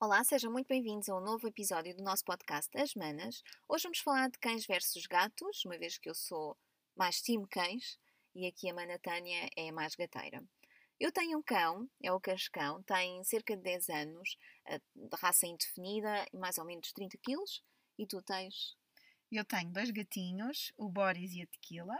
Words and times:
Olá, 0.00 0.22
sejam 0.22 0.52
muito 0.52 0.68
bem-vindos 0.68 1.08
a 1.08 1.16
um 1.16 1.20
novo 1.20 1.48
episódio 1.48 1.92
do 1.96 2.04
nosso 2.04 2.24
podcast 2.24 2.70
As 2.78 2.94
Manas. 2.94 3.42
Hoje 3.68 3.82
vamos 3.82 3.98
falar 3.98 4.30
de 4.30 4.38
cães 4.38 4.64
versus 4.64 5.04
gatos, 5.06 5.64
uma 5.64 5.76
vez 5.76 5.98
que 5.98 6.08
eu 6.08 6.14
sou 6.14 6.56
mais 6.96 7.20
time 7.20 7.44
cães 7.48 7.98
e 8.32 8.46
aqui 8.46 8.70
a 8.70 8.74
mana 8.74 8.96
Tânia 9.00 9.50
é 9.56 9.72
mais 9.72 9.96
gateira. 9.96 10.40
Eu 11.00 11.10
tenho 11.10 11.36
um 11.36 11.42
cão, 11.42 11.90
é 12.00 12.12
o 12.12 12.20
Cascão, 12.20 12.80
tem 12.84 13.24
cerca 13.24 13.56
de 13.56 13.62
10 13.64 13.88
anos, 13.88 14.36
eh, 14.68 14.78
de 14.94 15.16
raça 15.16 15.48
indefinida 15.48 16.24
mais 16.32 16.58
ou 16.58 16.64
menos 16.64 16.92
30 16.92 17.18
quilos. 17.18 17.60
E 17.98 18.06
tu 18.06 18.22
tens? 18.22 18.76
Eu 19.32 19.44
tenho 19.44 19.72
dois 19.72 19.90
gatinhos, 19.90 20.72
o 20.76 20.88
Boris 20.88 21.34
e 21.34 21.42
a 21.42 21.46
Tequila. 21.48 21.98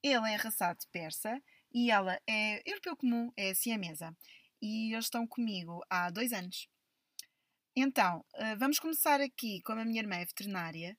Ele 0.00 0.32
é 0.32 0.36
raçado 0.36 0.86
persa 0.92 1.42
e 1.72 1.90
ela 1.90 2.16
é 2.28 2.62
europeu 2.64 2.96
comum, 2.96 3.32
é 3.36 3.52
siamesa. 3.54 4.16
E 4.62 4.92
eles 4.92 5.06
estão 5.06 5.26
comigo 5.26 5.84
há 5.90 6.10
dois 6.10 6.32
anos. 6.32 6.68
Então, 7.76 8.24
eh, 8.34 8.56
vamos 8.56 8.78
começar 8.78 9.20
aqui, 9.20 9.60
como 9.62 9.80
a 9.80 9.84
minha 9.84 10.00
irmã 10.00 10.16
é 10.16 10.24
veterinária, 10.24 10.96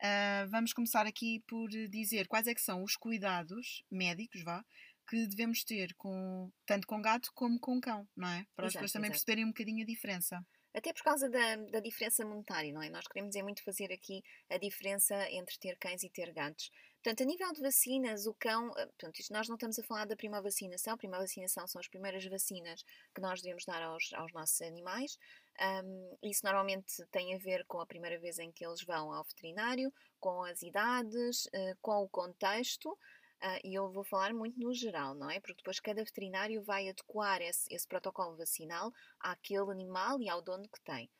eh, 0.00 0.46
vamos 0.46 0.72
começar 0.72 1.06
aqui 1.06 1.42
por 1.46 1.68
dizer 1.68 2.26
quais 2.28 2.46
é 2.46 2.54
que 2.54 2.62
são 2.62 2.82
os 2.82 2.96
cuidados 2.96 3.84
médicos, 3.90 4.42
vá, 4.42 4.64
que 5.08 5.26
devemos 5.26 5.64
ter 5.64 5.94
com, 5.94 6.50
tanto 6.66 6.86
com 6.86 7.00
gato 7.02 7.30
como 7.34 7.60
com 7.60 7.80
cão, 7.80 8.08
não 8.16 8.28
é? 8.28 8.46
Para 8.56 8.66
as 8.66 8.72
pessoas 8.72 8.92
também 8.92 9.08
exato. 9.08 9.24
perceberem 9.24 9.44
um 9.44 9.48
bocadinho 9.48 9.82
a 9.82 9.86
diferença. 9.86 10.44
Até 10.74 10.92
por 10.92 11.04
causa 11.04 11.28
da, 11.28 11.56
da 11.56 11.78
diferença 11.78 12.24
monetária, 12.24 12.72
não 12.72 12.82
é? 12.82 12.90
Nós 12.90 13.06
queremos 13.06 13.36
é 13.36 13.42
muito 13.42 13.62
fazer 13.62 13.92
aqui 13.92 14.22
a 14.50 14.58
diferença 14.58 15.14
entre 15.30 15.56
ter 15.58 15.76
cães 15.78 16.02
e 16.02 16.10
ter 16.10 16.32
gatos. 16.32 16.70
Portanto, 17.02 17.22
a 17.22 17.26
nível 17.26 17.52
de 17.52 17.60
vacinas, 17.60 18.26
o 18.26 18.34
cão, 18.34 18.70
eh, 18.76 18.86
portanto, 18.86 19.20
isto, 19.20 19.32
nós 19.32 19.46
não 19.46 19.54
estamos 19.56 19.78
a 19.78 19.84
falar 19.84 20.06
da 20.06 20.16
prima 20.16 20.42
vacinação, 20.42 20.94
a 20.94 20.96
prima 20.96 21.18
vacinação 21.18 21.66
são 21.68 21.78
as 21.78 21.86
primeiras 21.86 22.24
vacinas 22.24 22.82
que 23.14 23.20
nós 23.20 23.40
devemos 23.40 23.64
dar 23.66 23.82
aos, 23.82 24.12
aos 24.14 24.32
nossos 24.32 24.60
animais. 24.62 25.16
Um, 25.60 26.16
isso 26.22 26.40
normalmente 26.44 27.04
tem 27.12 27.34
a 27.34 27.38
ver 27.38 27.64
com 27.66 27.80
a 27.80 27.86
primeira 27.86 28.18
vez 28.18 28.38
em 28.38 28.50
que 28.50 28.64
eles 28.64 28.82
vão 28.82 29.12
ao 29.12 29.24
veterinário, 29.24 29.92
com 30.18 30.42
as 30.42 30.62
idades, 30.62 31.46
uh, 31.46 31.76
com 31.80 32.02
o 32.02 32.08
contexto. 32.08 32.90
Uh, 32.90 33.60
e 33.62 33.74
eu 33.74 33.90
vou 33.92 34.04
falar 34.04 34.32
muito 34.32 34.58
no 34.58 34.72
geral, 34.72 35.14
não 35.14 35.30
é? 35.30 35.38
Porque 35.38 35.56
depois 35.56 35.78
cada 35.78 36.02
veterinário 36.02 36.62
vai 36.62 36.88
adequar 36.88 37.40
esse, 37.42 37.72
esse 37.72 37.86
protocolo 37.86 38.36
vacinal 38.36 38.92
àquele 39.20 39.70
animal 39.70 40.20
e 40.20 40.28
ao 40.28 40.42
dono 40.42 40.68
que 40.68 40.80
tem. 40.82 41.10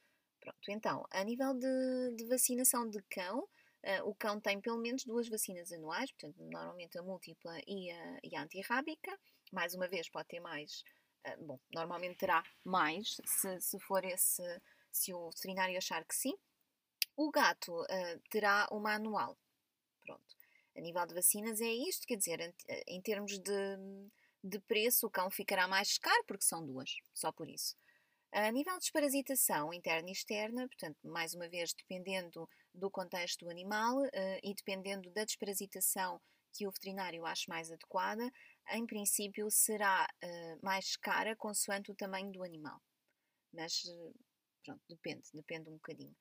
Pronto, 0.40 0.70
então, 0.70 1.06
a 1.10 1.22
nível 1.22 1.54
de, 1.54 2.16
de 2.16 2.26
vacinação 2.26 2.88
de 2.88 3.00
cão, 3.10 3.40
uh, 3.40 4.08
o 4.08 4.14
cão 4.14 4.40
tem 4.40 4.60
pelo 4.60 4.78
menos 4.78 5.04
duas 5.04 5.28
vacinas 5.28 5.70
anuais, 5.70 6.10
portanto, 6.12 6.36
normalmente 6.38 6.98
a 6.98 7.02
múltipla 7.02 7.56
e 7.66 7.90
a, 7.90 8.18
e 8.24 8.36
a 8.36 8.42
antirrábica. 8.42 9.16
Mais 9.52 9.74
uma 9.74 9.86
vez, 9.86 10.08
pode 10.10 10.28
ter 10.28 10.40
mais, 10.40 10.82
bom, 11.40 11.58
normalmente 11.72 12.18
terá 12.18 12.42
mais, 12.64 13.16
se, 13.24 13.60
se 13.60 13.78
for 13.80 14.04
esse, 14.04 14.42
se 14.90 15.12
o 15.14 15.30
veterinário 15.30 15.76
achar 15.76 16.04
que 16.04 16.14
sim. 16.14 16.34
O 17.16 17.30
gato 17.30 17.86
terá 18.30 18.66
uma 18.70 18.94
anual. 18.94 19.38
Pronto 20.04 20.34
a 20.76 20.80
nível 20.80 21.06
de 21.06 21.14
vacinas 21.14 21.60
é 21.60 21.70
isto, 21.70 22.06
quer 22.06 22.16
dizer, 22.16 22.40
em, 22.40 22.52
em 22.88 23.00
termos 23.00 23.38
de, 23.38 23.76
de 24.42 24.58
preço, 24.60 25.06
o 25.06 25.10
cão 25.10 25.30
ficará 25.30 25.68
mais 25.68 25.98
caro 25.98 26.24
porque 26.26 26.44
são 26.44 26.66
duas, 26.66 26.96
só 27.12 27.30
por 27.30 27.48
isso. 27.48 27.76
A 28.32 28.50
nível 28.50 28.74
de 28.74 28.80
desparasitação 28.80 29.72
interna 29.72 30.08
e 30.08 30.12
externa, 30.12 30.66
portanto, 30.66 30.98
mais 31.04 31.34
uma 31.34 31.48
vez, 31.48 31.72
dependendo 31.72 32.48
do 32.74 32.90
contexto 32.90 33.44
do 33.44 33.50
animal 33.50 33.96
uh, 33.98 34.40
e 34.42 34.52
dependendo 34.52 35.08
da 35.10 35.24
desparasitação 35.24 36.20
que 36.54 36.66
o 36.66 36.70
veterinário 36.70 37.26
ache 37.26 37.48
mais 37.48 37.70
adequada, 37.70 38.30
em 38.72 38.86
princípio 38.86 39.50
será 39.50 40.06
uh, 40.22 40.64
mais 40.64 40.96
cara 40.96 41.36
consoante 41.36 41.90
o 41.90 41.94
tamanho 41.94 42.30
do 42.32 42.42
animal. 42.42 42.80
Mas, 43.52 43.82
uh, 43.84 44.14
pronto, 44.64 44.82
depende, 44.88 45.28
depende 45.32 45.68
um 45.68 45.74
bocadinho. 45.74 46.14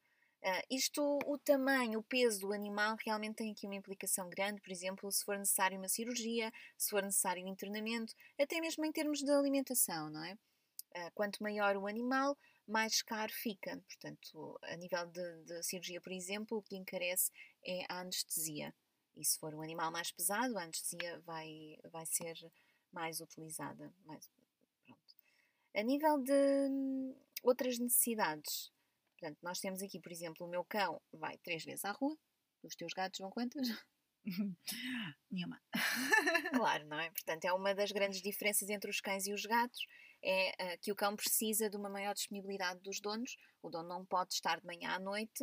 Uh, 0.44 0.62
isto, 0.70 1.20
o 1.26 1.38
tamanho, 1.38 2.00
o 2.00 2.04
peso 2.04 2.42
do 2.42 2.52
animal 2.52 2.98
realmente 3.06 3.36
tem 3.36 3.52
aqui 3.54 3.66
uma 3.66 3.76
implicação 3.76 4.30
grande, 4.30 4.62
por 4.62 4.72
exemplo, 4.72 5.10
se 5.10 5.24
for 5.24 5.38
necessário 5.38 5.78
uma 5.78 5.88
cirurgia, 5.88 6.52
se 6.78 6.90
for 6.90 7.02
necessário 7.02 7.46
um 7.46 7.48
internamento, 7.48 8.14
até 8.38 8.60
mesmo 8.60 8.84
em 8.84 8.92
termos 8.92 9.20
de 9.20 9.32
alimentação, 9.32 10.10
não 10.10 10.24
é? 10.24 10.34
Uh, 10.34 11.12
quanto 11.16 11.42
maior 11.42 11.78
o 11.78 11.88
animal, 11.88 12.38
mais 12.68 13.02
caro 13.02 13.32
fica. 13.32 13.82
Portanto, 13.88 14.60
a 14.64 14.76
nível 14.76 15.06
de, 15.08 15.44
de, 15.46 15.64
cirurgia, 15.64 16.02
por 16.02 16.12
exemplo, 16.12 16.58
o 16.58 16.62
que 16.62 16.76
encarece 16.76 17.32
é 17.66 17.86
a 17.90 18.00
anestesia. 18.02 18.74
E 19.16 19.24
se 19.24 19.40
for 19.40 19.54
um 19.54 19.62
animal 19.62 19.92
mais 19.92 20.12
pesado, 20.12 20.58
a 20.58 20.64
anestesia 20.64 21.20
vai, 21.22 21.78
vai 21.92 22.06
ser 22.06 22.36
mais 22.92 23.22
utilizada. 23.22 23.94
Mais, 24.06 24.30
pronto. 24.86 25.16
A 25.76 25.84
nível 25.84 26.18
de 26.20 26.68
hum, 26.70 27.16
outras 27.44 27.78
necessidades, 27.80 28.72
Portanto, 29.24 29.40
nós 29.42 29.60
temos 29.62 29.82
aqui, 29.82 30.02
por 30.02 30.12
exemplo, 30.12 30.46
o 30.46 30.50
meu 30.50 30.66
cão 30.66 31.02
vai 31.14 31.38
três 31.38 31.64
vezes 31.64 31.86
à 31.86 31.92
rua. 31.92 32.18
Os 32.62 32.76
teus 32.76 32.92
gatos 32.92 33.22
vão 33.22 33.30
quantas? 33.30 33.66
Nenhuma. 35.32 35.62
claro, 36.62 36.86
não 36.88 37.00
é? 37.00 37.10
Portanto, 37.10 37.46
é 37.46 37.54
uma 37.54 37.74
das 37.74 37.94
grandes 37.94 38.22
diferenças 38.22 38.70
entre 38.70 38.92
os 38.92 39.00
cães 39.00 39.26
e 39.26 39.34
os 39.34 39.46
gatos 39.46 39.80
é 40.22 40.50
uh, 40.50 40.78
que 40.82 40.92
o 40.92 40.96
cão 40.96 41.16
precisa 41.16 41.70
de 41.70 41.78
uma 41.78 41.90
maior 41.90 42.14
disponibilidade 42.14 42.82
dos 42.82 43.00
donos. 43.00 43.38
O 43.62 43.70
dono 43.70 43.88
não 43.88 44.06
pode 44.06 44.34
estar 44.34 44.60
de 44.60 44.66
manhã 44.66 44.90
à 44.90 45.00
noite 45.00 45.42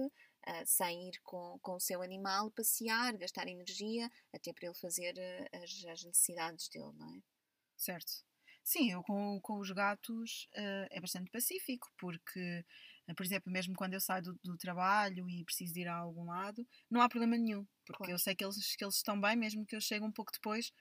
uh, 0.49 0.67
sem 0.67 1.09
ir 1.09 1.21
com, 1.23 1.59
com 1.61 1.77
o 1.77 1.81
seu 1.81 2.03
animal 2.03 2.51
passear, 2.51 3.17
gastar 3.17 3.49
energia, 3.49 4.11
até 4.33 4.53
para 4.53 4.67
ele 4.67 4.79
fazer 4.79 5.15
uh, 5.15 5.63
as, 5.63 5.85
as, 5.87 6.05
necessidades 6.05 6.69
dele, 6.69 6.93
não 6.97 7.15
é? 7.15 7.21
Certo. 7.77 8.13
Sim, 8.63 8.93
eu 8.93 9.03
com, 9.03 9.41
com 9.41 9.59
os 9.59 9.71
gatos 9.71 10.47
é 10.53 11.01
bastante 11.01 11.31
pacífico, 11.31 11.89
porque 11.99 12.65
por 13.15 13.25
exemplo, 13.25 13.53
mesmo 13.53 13.75
quando 13.75 13.95
eu 13.95 14.01
saio 14.01 14.23
do, 14.23 14.41
do, 14.43 14.57
trabalho 14.57 15.29
e 15.29 15.45
preciso 15.45 15.79
ir 15.79 15.89
a 15.89 15.97
algum 15.97 16.25
lado, 16.25 16.67
não 16.91 17.01
há 17.01 17.09
problema 17.09 17.37
nenhum, 17.37 17.67
porque 17.87 18.05
claro. 18.05 18.13
eu 18.13 18.19
sei 18.19 18.35
que 18.35 18.45
eles, 18.45 18.77
que 18.77 18.85
eles 18.85 18.97
estão 18.97 19.21
bem, 19.21 19.37
mesmo 19.37 19.67
que 19.67 19.75
eu 19.75 19.81
chegue 19.81 20.05
um 20.05 20.13
pouco 20.13 20.33
depois, 20.33 20.73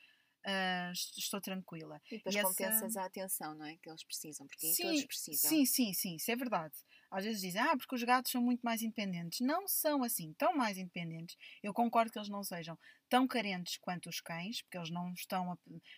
uh, 0.45 0.91
estou 1.17 1.41
tranquila. 1.41 2.01
E 2.11 2.17
depois 2.17 2.35
e 2.35 2.41
compensas 2.41 2.83
essa... 2.83 3.01
a 3.01 3.05
atenção, 3.05 3.55
não 3.55 3.65
é? 3.65 3.77
Que 3.77 3.89
eles 3.89 4.03
precisam, 4.03 4.47
porque 4.47 4.67
sim, 4.73 4.83
todos 4.83 5.05
precisam. 5.05 5.49
Sim, 5.49 5.65
sim, 5.65 5.93
sim, 5.93 6.15
isso 6.15 6.31
é 6.31 6.35
verdade. 6.35 6.75
Às 7.11 7.25
vezes 7.25 7.41
dizem, 7.41 7.61
ah, 7.61 7.75
porque 7.75 7.95
os 7.95 8.03
gatos 8.03 8.31
são 8.31 8.41
muito 8.41 8.61
mais 8.61 8.81
independentes. 8.81 9.39
Não 9.39 9.67
são 9.67 10.03
assim, 10.03 10.33
tão 10.33 10.55
mais 10.55 10.77
independentes. 10.77 11.35
Eu 11.63 11.73
concordo 11.73 12.11
que 12.11 12.19
eles 12.19 12.29
não 12.29 12.43
sejam 12.43 12.77
tão 13.09 13.27
carentes 13.27 13.77
quanto 13.77 14.09
os 14.09 14.21
cães, 14.21 14.61
porque 14.61 14.77
eles 14.77 14.91
não 14.91 15.11
estão, 15.13 15.51
a, 15.51 15.57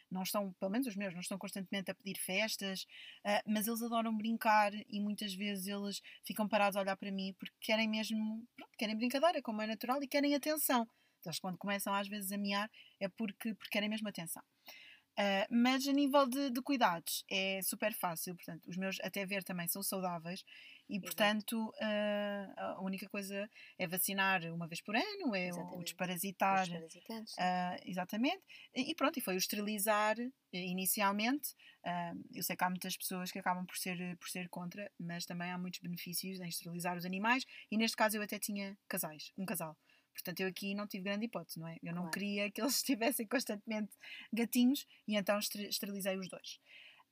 não 0.10 0.24
estão, 0.24 0.54
pelo 0.54 0.72
menos 0.72 0.88
os 0.88 0.96
meus, 0.96 1.14
não 1.14 1.22
estão 1.22 1.38
constantemente 1.38 1.92
a 1.92 1.96
pedir 1.96 2.18
festas, 2.18 2.84
uh, 3.26 3.42
mas 3.46 3.68
eles 3.68 3.82
adoram 3.82 4.16
brincar 4.16 4.72
e 4.74 5.00
muitas 5.00 5.34
vezes 5.34 5.68
eles 5.68 6.02
ficam 6.24 6.48
parados 6.48 6.78
a 6.78 6.82
olhar 6.82 6.96
para 6.96 7.12
mim 7.12 7.34
porque 7.38 7.56
querem 7.60 7.88
mesmo, 7.90 8.48
pronto, 8.56 8.72
querem 8.78 8.96
brincadeira, 8.96 9.42
como 9.42 9.62
é 9.62 9.68
natural, 9.68 10.02
e 10.02 10.08
querem 10.08 10.34
atenção. 10.36 10.88
Eles 11.26 11.40
quando 11.40 11.58
começam 11.58 11.94
às 11.94 12.08
vezes 12.08 12.32
a 12.32 12.38
miar 12.38 12.70
é 13.00 13.08
porque, 13.10 13.54
porque 13.54 13.70
querem 13.72 13.90
mesmo 13.90 14.08
atenção. 14.08 14.44
Uh, 15.22 15.46
mas 15.52 15.88
a 15.88 15.92
nível 15.92 16.26
de, 16.26 16.50
de, 16.50 16.62
cuidados 16.64 17.24
é 17.30 17.62
super 17.62 17.94
fácil, 17.94 18.34
portanto, 18.34 18.68
os 18.68 18.76
meus 18.76 18.98
até 19.02 19.24
ver 19.24 19.44
também 19.44 19.68
são 19.68 19.84
saudáveis 19.84 20.44
e, 20.90 21.00
portanto, 21.00 21.70
uh, 21.70 22.54
a 22.58 22.82
única 22.82 23.08
coisa 23.08 23.48
é 23.78 23.88
vacinar 23.88 24.44
uma 24.52 24.68
vez 24.68 24.82
por 24.82 24.96
ano, 24.96 25.36
é 25.36 25.50
exatamente. 25.50 25.78
o 25.78 25.84
desparasitar. 25.84 26.68
Uh, 27.34 27.78
exatamente. 27.86 28.42
E 28.74 28.96
pronto, 28.96 29.20
e 29.20 29.22
foi 29.22 29.36
o 29.36 29.38
esterilizar 29.38 30.16
inicialmente. 30.52 31.56
eu 32.34 32.42
sei 32.42 32.56
que 32.56 32.64
há 32.64 32.70
muitas 32.70 32.98
pessoas 32.98 33.32
que 33.32 33.38
acabam 33.38 33.64
por 33.64 33.78
ser, 33.78 34.18
por 34.18 34.28
ser 34.28 34.50
contra, 34.50 34.92
mas 35.00 35.24
também 35.24 35.52
há 35.52 35.58
muitos 35.58 35.82
benefícios 35.82 36.40
em 36.40 36.50
esterilizar 36.50 36.98
os 36.98 37.06
animais 37.06 37.46
e 37.70 37.78
neste 37.78 37.96
caso 37.96 38.18
eu 38.18 38.24
até 38.24 38.40
tinha 38.40 38.76
casais, 38.88 39.32
um 39.38 39.46
casal. 39.46 39.78
Portanto, 40.14 40.40
eu 40.42 40.48
aqui 40.48 40.76
não 40.76 40.88
tive 40.88 41.04
grande 41.04 41.26
hipótese, 41.26 41.60
não 41.60 41.68
é? 41.68 41.78
Eu 41.82 41.94
não 41.94 42.04
claro. 42.04 42.12
queria 42.12 42.52
que 42.52 42.62
eles 42.62 42.82
tivessem 42.84 43.28
constantemente 43.28 43.92
gatinhos 44.32 44.86
e 45.08 45.16
então 45.16 45.40
esterilizei 45.40 46.18
os 46.18 46.28
dois. 46.28 46.60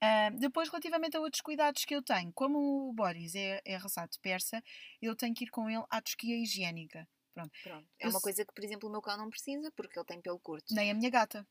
Uh, 0.02 0.40
depois, 0.40 0.70
relativamente 0.70 1.18
a 1.18 1.20
outros 1.20 1.42
cuidados 1.42 1.84
que 1.84 1.94
eu 1.94 2.02
tenho, 2.02 2.32
como 2.32 2.90
o 2.90 2.94
Boris 2.94 3.36
é, 3.36 3.62
é 3.66 3.76
raçado 3.76 4.18
persa, 4.22 4.64
eu 5.02 5.14
tenho 5.16 5.36
que 5.36 5.44
ir 5.44 5.50
com 5.50 5.70
ele 5.70 5.84
à 5.90 6.02
tosquia 6.02 6.38
higiênica. 6.38 7.08
Pronto. 7.34 7.52
Pronto. 7.64 7.88
É 8.00 8.06
eu 8.06 8.10
uma 8.10 8.22
coisa 8.22 8.46
que, 8.46 8.54
por 8.54 8.64
exemplo, 8.64 8.88
o 8.88 8.92
meu 8.92 9.02
cão 9.02 9.18
não 9.18 9.30
precisa, 9.30 9.72
porque 9.72 10.00
ele 10.00 10.06
tem 10.06 10.22
pelo 10.22 10.40
curto. 10.40 10.74
Nem 10.74 10.92
a 10.92 10.94
minha 10.94 11.10
gata. 11.10 11.46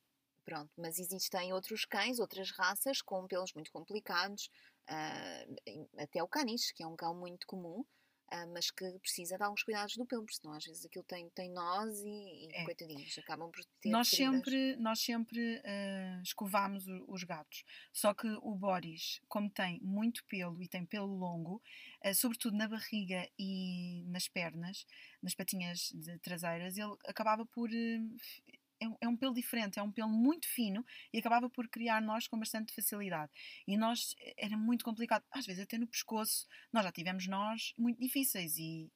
Pronto, 0.45 0.71
mas 0.79 0.99
existem 0.99 1.53
outros 1.53 1.85
cães, 1.85 2.19
outras 2.19 2.51
raças 2.51 3.03
com 3.03 3.27
pelos 3.27 3.53
muito 3.53 3.71
complicados, 3.71 4.51
uh, 4.89 5.57
até 5.99 6.23
o 6.23 6.29
caniche, 6.29 6.73
que 6.73 6.83
é 6.83 6.87
um 6.87 6.97
cão 6.97 7.15
muito 7.15 7.47
comum, 7.47 7.85
mas 8.53 8.71
que 8.71 8.91
precisa 9.01 9.37
de 9.37 9.43
alguns 9.43 9.63
cuidados 9.63 9.97
do 9.97 10.07
pelo, 10.07 10.23
porque 10.23 10.37
senão 10.41 10.55
às 10.55 10.65
vezes 10.65 10.85
aquilo 10.85 11.05
tem, 11.05 11.29
tem 11.31 11.51
nós 11.51 12.01
e, 12.01 12.09
e 12.09 12.49
é. 12.53 12.65
coitadinhos, 12.65 13.17
acabam 13.19 13.51
por 13.51 13.65
ter. 13.81 13.91
Nós 13.91 14.09
sempre, 14.09 14.77
nós 14.77 15.01
sempre 15.01 15.57
uh, 15.59 16.23
escovamos 16.23 16.85
os 17.07 17.25
gatos, 17.25 17.65
só 17.93 18.13
que 18.13 18.29
o 18.43 18.55
Boris, 18.55 19.21
como 19.29 19.51
tem 19.51 19.81
muito 19.81 20.25
pelo 20.27 20.63
e 20.63 20.69
tem 20.69 20.85
pelo 20.85 21.07
longo, 21.07 21.63
uh, 22.05 22.15
sobretudo 22.15 22.57
na 22.57 22.69
barriga 22.69 23.29
e 23.39 24.05
nas 24.09 24.29
pernas, 24.29 24.87
nas 25.23 25.35
patinhas 25.35 25.93
traseiras, 26.23 26.77
ele 26.77 26.95
acabava 27.07 27.47
por 27.47 27.71
é 28.81 28.89
um, 28.89 28.97
é 29.01 29.09
um 29.09 29.17
pelo 29.17 29.35
diferente, 29.35 29.79
é 29.79 29.83
um 29.83 29.93
pelo 29.93 30.09
muito 30.09 30.47
fino 30.47 30.85
e 31.13 31.19
acabava 31.19 31.49
por 31.51 31.69
criar 31.69 32.01
nós 32.01 32.27
com 32.29 32.39
bastante 32.39 32.75
facilidade. 32.75 33.33
E 33.67 33.77
nós 33.77 34.15
era 34.37 34.57
muito 34.57 34.85
complicado, 34.85 35.25
às 35.31 35.47
vezes 35.47 35.63
até 35.63 35.79
no 35.79 35.87
pescoço. 35.87 36.47
Nós 36.73 36.85
já 36.85 36.93
tivemos 36.93 37.27
nós 37.27 37.73
muito 37.79 38.01
difíceis 38.01 38.57
e, 38.59 38.91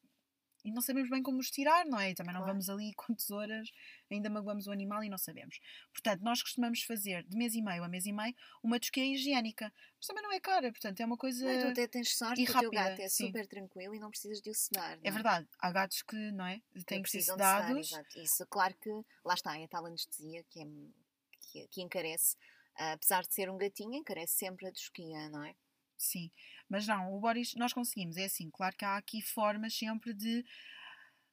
e 0.64 0.70
não 0.72 0.80
sabemos 0.80 1.10
bem 1.10 1.22
como 1.22 1.38
os 1.38 1.50
tirar, 1.50 1.84
não 1.86 1.98
é? 1.98 2.10
E 2.10 2.14
também 2.14 2.32
não 2.32 2.40
Claro. 2.40 2.52
vamos 2.54 2.68
ali 2.68 2.92
com 2.96 3.14
tesouras, 3.14 3.70
ainda 4.10 4.30
magoamos 4.30 4.66
o 4.66 4.72
animal 4.72 5.02
e 5.02 5.08
não 5.08 5.18
sabemos. 5.18 5.58
Portanto, 5.92 6.20
nós 6.22 6.42
costumamos 6.42 6.82
fazer 6.82 7.24
de 7.24 7.36
mês 7.36 7.54
e 7.54 7.62
meio 7.62 7.82
a 7.84 7.88
mês 7.88 8.06
e 8.06 8.12
meio 8.12 8.34
uma 8.62 8.78
tosquia 8.78 9.04
higiênica, 9.04 9.72
mas 9.96 10.06
também 10.06 10.22
não 10.22 10.32
é 10.32 10.40
cara, 10.40 10.70
portanto, 10.70 11.00
é 11.00 11.04
uma 11.04 11.16
coisa. 11.16 11.44
Não, 11.44 11.62
tu 11.62 11.68
até 11.68 11.86
tens 11.86 12.16
sorte 12.16 12.42
e 12.42 12.46
que 12.46 12.52
o 12.52 12.60
teu 12.60 12.70
gato 12.70 13.00
é 13.00 13.08
sim. 13.08 13.26
super 13.26 13.46
tranquilo 13.46 13.94
e 13.94 13.98
não 13.98 14.10
precisas 14.10 14.40
de 14.40 14.50
o 14.50 14.54
sedar. 14.54 14.98
É 15.02 15.08
não 15.08 15.12
verdade, 15.12 15.48
há 15.58 15.70
gatos 15.72 16.02
que, 16.02 16.16
não 16.32 16.46
é? 16.46 16.60
Que 16.72 16.84
Têm 16.84 17.02
que 17.02 17.10
ser 17.10 17.22
sedar, 17.22 17.62
sedados. 17.62 17.92
exato. 17.92 18.18
Isso, 18.20 18.46
claro 18.46 18.74
que, 18.80 18.90
lá 19.24 19.34
está, 19.34 19.58
é 19.58 19.64
a 19.64 19.68
tal 19.68 19.86
anestesia 19.86 20.44
que, 20.44 20.60
é, 20.60 20.66
que, 21.40 21.68
que 21.68 21.82
encarece. 21.82 22.36
Ah, 22.76 22.92
apesar 22.92 23.22
de 23.22 23.34
ser 23.34 23.50
um 23.50 23.58
gatinho, 23.58 23.94
encarece 23.94 24.34
sempre 24.34 24.66
a 24.66 24.72
tosquia, 24.72 25.28
não 25.28 25.44
é? 25.44 25.54
Sim, 25.98 26.30
mas 26.72 26.86
não, 26.86 27.12
o 27.14 27.20
Boris, 27.20 27.54
nós 27.54 27.74
conseguimos, 27.74 28.16
é 28.16 28.24
assim, 28.24 28.48
claro 28.48 28.74
que 28.74 28.82
há 28.82 28.96
aqui 28.96 29.20
formas 29.20 29.74
sempre 29.74 30.14
de 30.14 30.42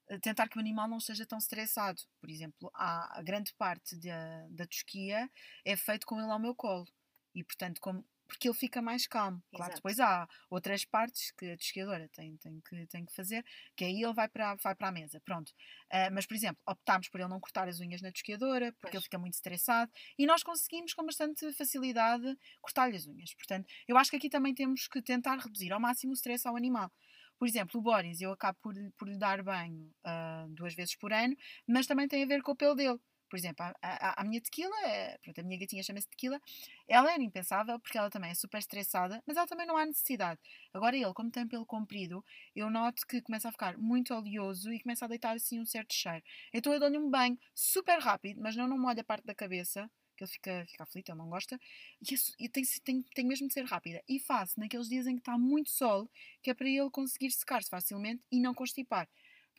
eh, 0.10 0.20
tentar 0.20 0.50
que 0.50 0.58
o 0.58 0.60
animal 0.60 0.86
não 0.86 0.98
esteja 0.98 1.26
tão 1.26 1.38
estressado. 1.38 2.02
Por 2.20 2.30
exemplo, 2.30 2.70
há 2.74 3.18
a 3.18 3.22
grande 3.22 3.54
parte 3.54 3.96
da, 3.96 4.46
da 4.50 4.68
tosquia 4.68 5.30
é 5.64 5.78
feito 5.78 6.06
com 6.06 6.20
ele 6.20 6.30
ao 6.30 6.40
meu 6.40 6.54
colo. 6.54 6.86
E 7.34 7.42
portanto, 7.42 7.80
como, 7.80 8.06
porque 8.30 8.48
ele 8.48 8.56
fica 8.56 8.82
mais 8.82 9.08
calmo. 9.08 9.44
Claro, 9.54 9.74
Exato. 9.74 9.78
depois 9.78 10.00
há 10.00 10.28
outras 10.50 10.86
partes 10.86 11.32
que 11.32 11.52
a 11.52 11.58
tosquiadora 11.58 12.08
tem, 12.10 12.38
tem, 12.38 12.62
que, 12.62 12.88
tem 12.88 13.06
que 13.06 13.14
fazer, 13.14 13.44
que 13.76 13.84
aí 13.84 14.02
ele 14.04 14.14
vai 14.14 14.30
para, 14.30 14.56
vai 14.56 14.76
para 14.76 14.88
a 14.90 14.92
mesa. 14.92 15.20
Pronto. 15.22 15.52
Ah, 15.92 16.10
mas, 16.12 16.26
por 16.28 16.36
exemplo, 16.36 16.62
optámos 16.68 17.10
por 17.10 17.20
ele 17.20 17.30
não 17.30 17.40
cortar 17.40 17.68
as 17.68 17.80
unhas 17.80 18.02
na 18.02 18.12
tosquiadora, 18.12 18.72
porque 18.74 18.92
Pois. 18.92 18.94
ele 18.94 19.04
fica 19.04 19.18
muito 19.18 19.34
estressado, 19.34 19.92
e 20.18 20.26
nós 20.26 20.44
conseguimos 20.44 20.94
com 20.94 21.04
bastante 21.06 21.52
facilidade 21.54 22.38
cortar-lhe 22.62 22.96
as 22.96 23.08
unhas. 23.08 23.34
Portanto, 23.34 23.68
eu 23.88 23.98
acho 23.98 24.12
que 24.12 24.18
aqui 24.18 24.30
também 24.30 24.54
temos 24.54 24.88
que 24.88 25.02
tentar 25.02 25.38
reduzir 25.38 25.74
ao 25.74 25.80
máximo 25.80 26.12
o 26.12 26.16
stress 26.16 26.48
ao 26.48 26.56
animal. 26.56 26.92
Por 27.38 27.48
exemplo, 27.48 27.80
o 27.80 27.84
Boris, 27.84 28.22
eu 28.22 28.32
acabo 28.32 28.58
por, 28.62 28.76
por 28.98 29.08
lhe 29.08 29.18
dar 29.18 29.42
banho 29.44 29.92
ah, 30.04 30.46
duas 30.50 30.76
vezes 30.76 30.96
por 30.96 31.12
ano, 31.14 31.36
mas 31.68 31.88
também 31.88 32.08
tem 32.08 32.24
a 32.24 32.28
ver 32.28 32.44
com 32.44 32.52
o 32.52 32.56
pelo 32.56 32.76
dele. 32.76 33.00
Por 33.30 33.38
exemplo, 33.38 33.64
a, 33.66 33.74
a, 33.82 34.22
a 34.22 34.24
minha 34.24 34.42
tequila, 34.42 34.76
eh, 34.86 35.18
pronto, 35.22 35.40
a 35.40 35.44
minha 35.44 35.60
gatinha 35.60 35.84
chama-se 35.84 36.08
tequila, 36.10 36.40
ela 36.88 37.12
era 37.14 37.22
impensável 37.24 37.80
porque 37.80 37.98
ela 37.98 38.10
também 38.10 38.32
é 38.32 38.34
super 38.36 38.58
estressada, 38.58 39.22
mas 39.26 39.38
ela 39.38 39.48
também 39.48 39.66
não 39.68 39.78
há 39.78 39.86
necessidade. 39.86 40.40
Agora 40.74 40.96
ele, 40.96 41.14
como 41.14 41.32
tem 41.32 41.48
pelo 41.48 41.66
comprido, 41.66 42.24
eu 42.56 42.70
noto 42.70 43.06
que 43.08 43.22
começa 43.22 43.50
a 43.50 43.52
ficar 43.52 43.78
muito 43.78 44.14
oleoso 44.14 44.72
e 44.74 44.80
começa 44.80 45.06
a 45.06 45.08
deitar 45.08 45.36
assim 45.36 45.60
um 45.60 45.66
certo 45.66 45.94
cheiro. 45.94 46.24
Então 46.54 46.74
eu 46.74 46.80
dou-lhe 46.80 46.98
um 46.98 47.10
banho 47.10 47.38
super 47.54 48.00
rápido, 48.00 48.42
mas 48.42 48.56
não, 48.56 48.68
não 48.68 48.78
molho 48.78 49.00
a 49.02 49.04
parte 49.04 49.26
da 49.26 49.36
cabeça, 49.36 49.90
que 50.18 50.24
ele 50.24 50.32
fica, 50.32 50.66
fica 50.68 50.84
aflito, 50.84 51.10
ele 51.12 51.18
não 51.18 51.30
gosta, 51.30 51.58
e, 52.02 52.14
isso- 52.14 52.34
e 52.40 52.50
tem, 52.50 52.64
tem, 52.84 53.02
tem 53.16 53.26
mesmo 53.26 53.48
de 53.48 53.54
ser 53.54 53.66
rápida. 53.66 54.02
E 54.08 54.20
faço 54.20 54.60
naqueles 54.60 54.88
dias 54.90 55.08
em 55.08 55.16
que 55.16 55.22
está 55.22 55.38
muito 55.38 55.70
sol, 55.70 56.10
que 56.42 56.50
é 56.50 56.54
para 56.54 56.68
ele 56.68 56.90
conseguir 56.90 57.32
secar-se 57.32 57.70
facilmente 57.70 58.24
e 58.32 58.40
não 58.42 58.54
constipar. 58.54 59.08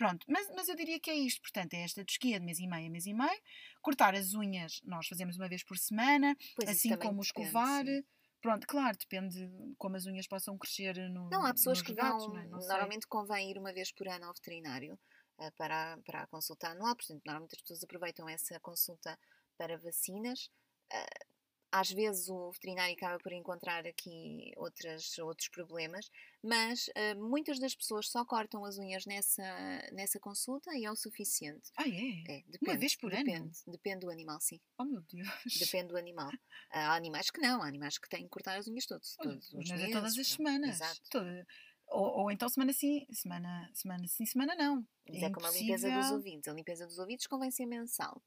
Pronto, 0.00 0.24
mas, 0.28 0.48
mas 0.56 0.66
eu 0.68 0.74
diria 0.76 0.98
que 0.98 1.10
é 1.10 1.14
isto. 1.14 1.42
Portanto, 1.42 1.74
é 1.74 1.82
esta 1.82 2.02
tosquia 2.04 2.38
de 2.40 2.46
mês 2.46 2.58
e 2.58 2.66
meio 2.66 2.86
a 2.88 2.90
mês 2.90 3.04
e 3.06 3.12
meio. 3.12 3.40
Cortar 3.82 4.14
as 4.14 4.32
unhas, 4.34 4.80
nós 4.84 5.06
fazemos 5.06 5.36
uma 5.36 5.48
vez 5.48 5.62
por 5.62 5.76
semana, 5.76 6.34
Pois 6.54 6.70
assim 6.70 6.96
como 6.96 7.20
escovar. 7.20 7.84
sim. 7.84 8.02
Pronto, 8.40 8.66
claro, 8.66 8.96
depende 8.96 9.46
de 9.46 9.74
como 9.76 9.96
as 9.96 10.06
unhas 10.06 10.26
possam 10.26 10.56
crescer 10.56 10.96
no 11.10 11.24
Não, 11.30 11.44
há 11.44 11.52
pessoas 11.52 11.82
que 11.82 11.94
gatos, 11.94 12.26
vão. 12.26 12.28
não 12.28 12.38
é? 12.38 12.46
Não 12.46 12.60
sei. 12.60 12.68
normalmente 12.68 13.06
convém 13.06 13.50
ir 13.50 13.58
uma 13.58 13.72
vez 13.72 13.92
por 13.92 14.08
ano 14.08 14.26
ao 14.26 14.34
veterinário 14.34 14.98
ah, 15.38 15.50
para, 15.56 15.98
para 16.04 16.22
a 16.22 16.26
consulta 16.26 16.68
anual. 16.68 16.96
Portanto, 16.96 17.22
normalmente 17.24 17.54
as 17.56 17.62
pessoas 17.62 17.84
aproveitam 17.84 18.28
essa 18.28 18.58
consulta 18.60 19.18
para 19.56 19.78
vacinas. 19.78 20.50
Ah, 20.92 21.06
às 21.72 21.90
vezes 21.90 22.28
o 22.28 22.50
veterinário 22.50 22.94
acaba 22.94 23.18
por 23.18 23.32
encontrar 23.32 23.86
aqui 23.86 24.52
outras, 24.56 25.18
outros 25.18 25.48
problemas, 25.48 26.10
mas 26.42 26.90
ah, 26.96 27.14
muitas 27.16 27.58
das 27.58 27.74
pessoas 27.74 28.08
só 28.08 28.24
cortam 28.24 28.64
as 28.64 28.78
unhas 28.78 29.06
nessa, 29.06 29.42
nessa 29.92 30.18
consulta 30.18 30.74
e 30.76 30.84
é 30.84 30.90
o 30.90 30.96
suficiente. 30.96 31.70
Ah, 31.76 31.88
é? 31.88 32.38
É, 32.38 32.44
depende, 32.48 32.78
vez 32.78 32.96
por 32.96 33.12
ano? 33.12 33.24
depende, 33.24 33.58
Depende 33.66 34.00
do 34.00 34.10
animal, 34.10 34.40
sim. 34.40 34.60
Oh, 34.78 34.84
meu 34.84 35.02
Deus. 35.02 35.28
Depende 35.58 35.88
do 35.88 35.96
animal. 35.96 36.30
Há 36.70 36.94
animais 36.94 37.30
que 37.30 37.40
não, 37.40 37.62
há 37.62 37.66
animais 37.66 37.98
que 37.98 38.08
têm 38.08 38.24
que 38.24 38.28
cortar 38.28 38.58
as 38.58 38.66
unhas 38.66 38.86
todos, 38.86 39.16
todos 39.16 39.48
os 39.48 39.54
Mas 39.54 39.70
meses. 39.70 39.88
é 39.88 39.92
todas 39.92 40.18
as 40.18 40.28
semanas. 40.28 40.80
Exato. 40.80 41.46
Ou, 41.88 42.20
ou 42.20 42.30
então 42.30 42.48
semana 42.48 42.72
sim, 42.72 43.04
semana, 43.10 43.68
semana 43.74 44.06
sim, 44.06 44.24
semana 44.24 44.54
não. 44.54 44.86
Mas 45.08 45.22
é 45.22 45.30
como 45.30 45.46
a 45.46 45.50
limpeza 45.50 45.90
dos 45.90 46.10
ouvidos. 46.12 46.48
A 46.48 46.52
limpeza 46.52 46.86
dos 46.86 46.98
ouvidos 46.98 47.26
convém 47.26 47.50
ser 47.50 47.66
mensal. 47.66 48.22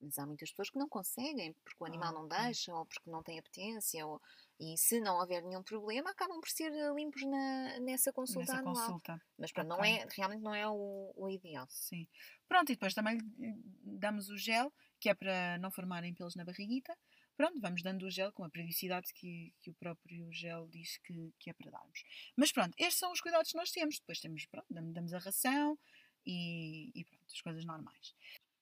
Mas 0.00 0.18
há 0.18 0.26
muitas 0.26 0.50
pessoas 0.50 0.70
que 0.70 0.78
não 0.78 0.88
conseguem, 0.88 1.52
porque 1.64 1.76
o 1.82 1.86
animal 1.86 2.08
Ah, 2.08 2.12
não 2.12 2.26
deixa, 2.28 2.74
ou 2.74 2.86
porque 2.86 3.10
não 3.10 3.22
tem 3.22 3.38
apetência, 3.38 4.06
ou... 4.06 4.20
e 4.58 4.76
se 4.78 4.98
não 5.00 5.18
houver 5.18 5.42
nenhum 5.42 5.62
problema, 5.62 6.10
acabam 6.10 6.40
por 6.40 6.48
ser 6.48 6.72
eh, 6.72 6.92
limpos 6.94 7.22
na, 7.22 7.78
nessa 7.80 8.12
consulta 8.12 8.52
Nessa 8.52 8.58
anual. 8.58 8.74
consulta. 8.74 9.22
Mas 9.38 9.52
pronto, 9.52 9.68
não 9.68 9.76
Ok. 9.78 9.90
é, 9.90 10.06
realmente 10.16 10.42
não 10.42 10.54
é 10.54 10.66
o, 10.68 11.12
o 11.14 11.28
ideal. 11.28 11.66
Sim. 11.68 12.06
Pronto, 12.48 12.70
e 12.72 12.74
depois 12.74 12.94
também 12.94 13.18
lhe 13.18 13.98
damos 13.98 14.28
o 14.30 14.36
gel, 14.36 14.72
que 14.98 15.08
é 15.08 15.14
para 15.14 15.58
não 15.58 15.70
formarem 15.70 16.14
pelos 16.14 16.34
na 16.34 16.44
barriguita. 16.44 16.96
Pronto, 17.36 17.58
vamos 17.60 17.82
dando 17.82 18.04
o 18.04 18.10
gel 18.10 18.32
com 18.32 18.44
a 18.44 18.50
periodicidade 18.50 19.12
que, 19.14 19.52
que 19.60 19.70
o 19.70 19.74
próprio 19.74 20.30
gel 20.30 20.66
diz 20.68 20.98
que, 20.98 21.32
que 21.38 21.48
é 21.48 21.54
para 21.54 21.70
darmos. 21.70 22.02
Mas 22.36 22.52
pronto, 22.52 22.74
estes 22.78 22.98
são 22.98 23.12
os 23.12 23.20
cuidados 23.20 23.50
que 23.50 23.56
nós 23.56 23.70
temos. 23.70 23.98
Depois 23.98 24.20
temos, 24.20 24.44
pronto, 24.46 24.66
damos, 24.68 24.92
damos 24.92 25.14
a 25.14 25.18
ração 25.18 25.78
e, 26.26 26.90
e 26.94 27.02
pronto, 27.04 27.24
as 27.32 27.40
coisas 27.40 27.64
normais. 27.64 28.14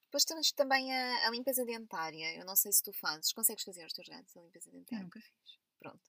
Depois 0.09 0.25
temos 0.25 0.51
também 0.53 0.93
a, 0.93 1.27
a 1.29 1.31
limpeza 1.31 1.65
dentária. 1.65 2.35
Eu 2.37 2.45
não 2.45 2.57
sei 2.57 2.73
se 2.73 2.83
tu 2.83 2.93
fazes. 2.95 3.33
Consegues 3.33 3.63
fazer 3.65 3.83
aos 3.83 3.93
teus 3.93 4.09
gatos 4.09 4.37
a 4.37 4.41
limpeza 4.41 4.69
Eu 4.71 4.73
dentária? 4.73 5.05
nunca 5.05 5.21
fiz. 5.21 5.59
Pronto. 5.79 6.01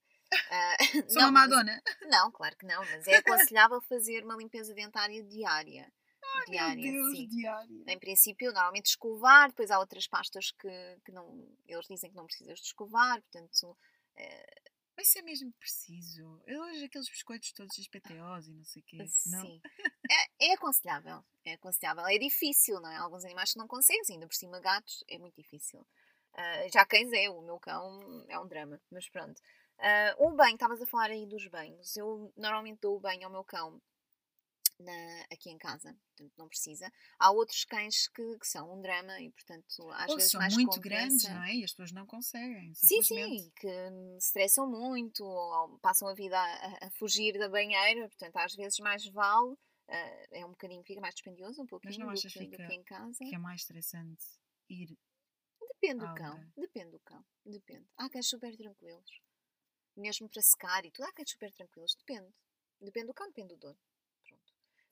Ah, 0.52 0.78
Sou 1.10 1.22
não, 1.22 1.30
uma 1.30 1.32
mas- 1.32 1.50
Madonna. 1.50 1.82
Não, 2.10 2.32
claro 2.32 2.56
que 2.58 2.66
não, 2.66 2.80
mas 2.86 3.08
é 3.08 3.18
aconselhável 3.18 3.82
fazer 3.82 4.24
uma 4.24 4.36
limpeza 4.36 4.74
dentária 4.74 5.24
diária. 5.24 5.92
diária, 6.48 6.92
Meu 6.92 7.04
Deus, 7.04 7.18
sim. 7.18 7.28
diária. 7.28 7.84
Em 7.88 8.00
princípio, 8.00 8.52
normalmente 8.54 8.86
escovar, 8.88 9.50
depois 9.50 9.70
há 9.72 9.80
outras 9.80 10.08
pastas 10.08 10.52
que, 10.52 10.98
que 11.04 11.12
não, 11.12 11.48
eles 11.68 11.86
dizem 11.90 12.10
que 12.10 12.16
não 12.16 12.26
precisas 12.26 12.60
de 12.60 12.68
escovar, 12.68 13.22
portanto, 13.22 13.78
eh, 14.16 14.62
Mas 15.00 15.08
isso 15.08 15.20
é 15.20 15.22
mesmo 15.22 15.54
preciso. 15.54 16.44
Eu 16.46 16.62
hoje 16.62 16.84
aqueles 16.84 17.08
biscoitos 17.08 17.54
todos 17.54 17.74
XPTOs 17.74 18.50
e 18.50 18.52
não 18.52 18.66
sei 18.66 18.82
o 18.82 18.86
quê. 18.86 18.98
Não? 18.98 19.08
sim. 19.46 19.62
É, 20.12 20.48
é 20.48 20.54
aconselhável, 20.56 21.24
é 21.46 21.54
aconselhável. 21.54 22.06
É 22.08 22.18
difícil, 22.18 22.82
não 22.82 22.90
é? 22.90 22.98
Alguns 22.98 23.24
animais 23.24 23.54
que 23.54 23.60
não 23.60 23.68
conseguem, 23.68 24.02
ainda 24.10 24.28
por 24.28 24.34
cima 24.34 24.60
gatos, 24.60 25.04
é 25.08 25.18
muito 25.18 25.36
difícil. 25.36 25.88
Ah, 26.34 26.68
já 26.74 26.84
cães 26.84 27.14
é, 27.14 27.30
o 27.30 27.42
meu 27.42 27.60
cão 27.60 28.26
é 28.28 28.38
um 28.40 28.48
drama, 28.48 28.82
mas 28.92 29.08
pronto. 29.08 29.40
Ah, 29.78 30.16
o 30.18 30.32
banho, 30.32 30.56
estavas 30.56 30.82
a 30.82 30.86
falar 30.86 31.12
aí 31.12 31.26
dos 31.26 31.48
banhos. 31.48 31.96
Eu 31.96 32.34
normalmente 32.36 32.80
dou 32.82 32.98
o 32.98 33.00
banho 33.00 33.24
ao 33.24 33.32
meu 33.32 33.44
cão 33.44 33.80
na- 34.80 35.26
aqui 35.32 35.50
em 35.50 35.58
casa, 35.58 35.94
portanto 36.08 36.34
não 36.38 36.48
precisa. 36.48 36.92
Há 37.20 37.32
outros 37.32 37.64
cães 37.66 38.08
que, 38.08 38.38
que 38.40 38.48
são 38.48 38.74
um 38.78 38.82
drama 38.82 39.20
e, 39.22 39.30
portanto, 39.32 39.90
às 39.92 40.10
Ou 40.10 40.16
vezes 40.16 40.32
são 40.32 40.40
mais 40.40 40.54
muito 40.54 40.80
grandes, 40.80 41.24
compensa- 41.24 41.34
não 41.34 41.44
é? 41.44 41.56
E 41.56 41.64
as 41.64 41.72
pessoas 41.72 41.92
não 41.92 42.06
conseguem. 42.06 42.74
Sim, 42.76 43.02
sim, 43.04 43.52
que 43.56 43.68
estressam 44.18 44.70
muito 44.70 45.24
ou 45.24 45.78
passam 45.80 46.08
a 46.08 46.14
vida 46.14 46.38
a, 46.40 46.88
a- 46.88 46.92
fugir 46.92 47.38
da 47.38 47.50
banheira, 47.50 48.08
portanto, 48.08 48.36
às 48.38 48.56
vezes 48.56 48.80
mais 48.80 49.06
vale, 49.08 49.56
ah, 49.90 50.28
é 50.32 50.46
um 50.46 50.52
bocadinho, 50.52 50.84
fica 50.84 51.02
mais 51.02 51.14
dispendioso 51.16 51.62
um 51.62 51.66
pouquinho 51.68 52.00
não 52.00 52.08
do 52.08 52.12
achas 52.14 52.32
que, 52.32 52.40
do 52.40 52.46
fica- 52.52 52.68
que 52.68 52.74
em 52.74 52.84
casa. 52.84 53.18
Que 53.26 53.36
é 53.36 53.38
mais 53.38 53.62
estressante 53.62 54.24
ir. 54.70 54.98
Depende 55.82 56.06
do 56.06 56.14
cão, 56.14 56.36
ok. 56.36 56.52
depende 56.58 56.92
do 56.92 57.00
cão, 57.00 57.26
depende. 57.46 57.88
Há 57.98 58.10
cães 58.10 58.28
super 58.28 58.56
tranquilos, 58.58 59.22
mesmo 59.96 60.30
para 60.30 60.42
secar 60.42 60.86
e 60.86 60.92
tudo, 60.92 61.06
há 61.06 61.14
cães 61.14 61.30
super 61.32 61.52
tranquilos, 61.54 61.96
depende. 61.96 62.30
Depende 62.82 63.08
do 63.08 63.14
cão, 63.14 63.28
depende 63.28 63.50
do 63.56 63.58
dono. 63.58 63.80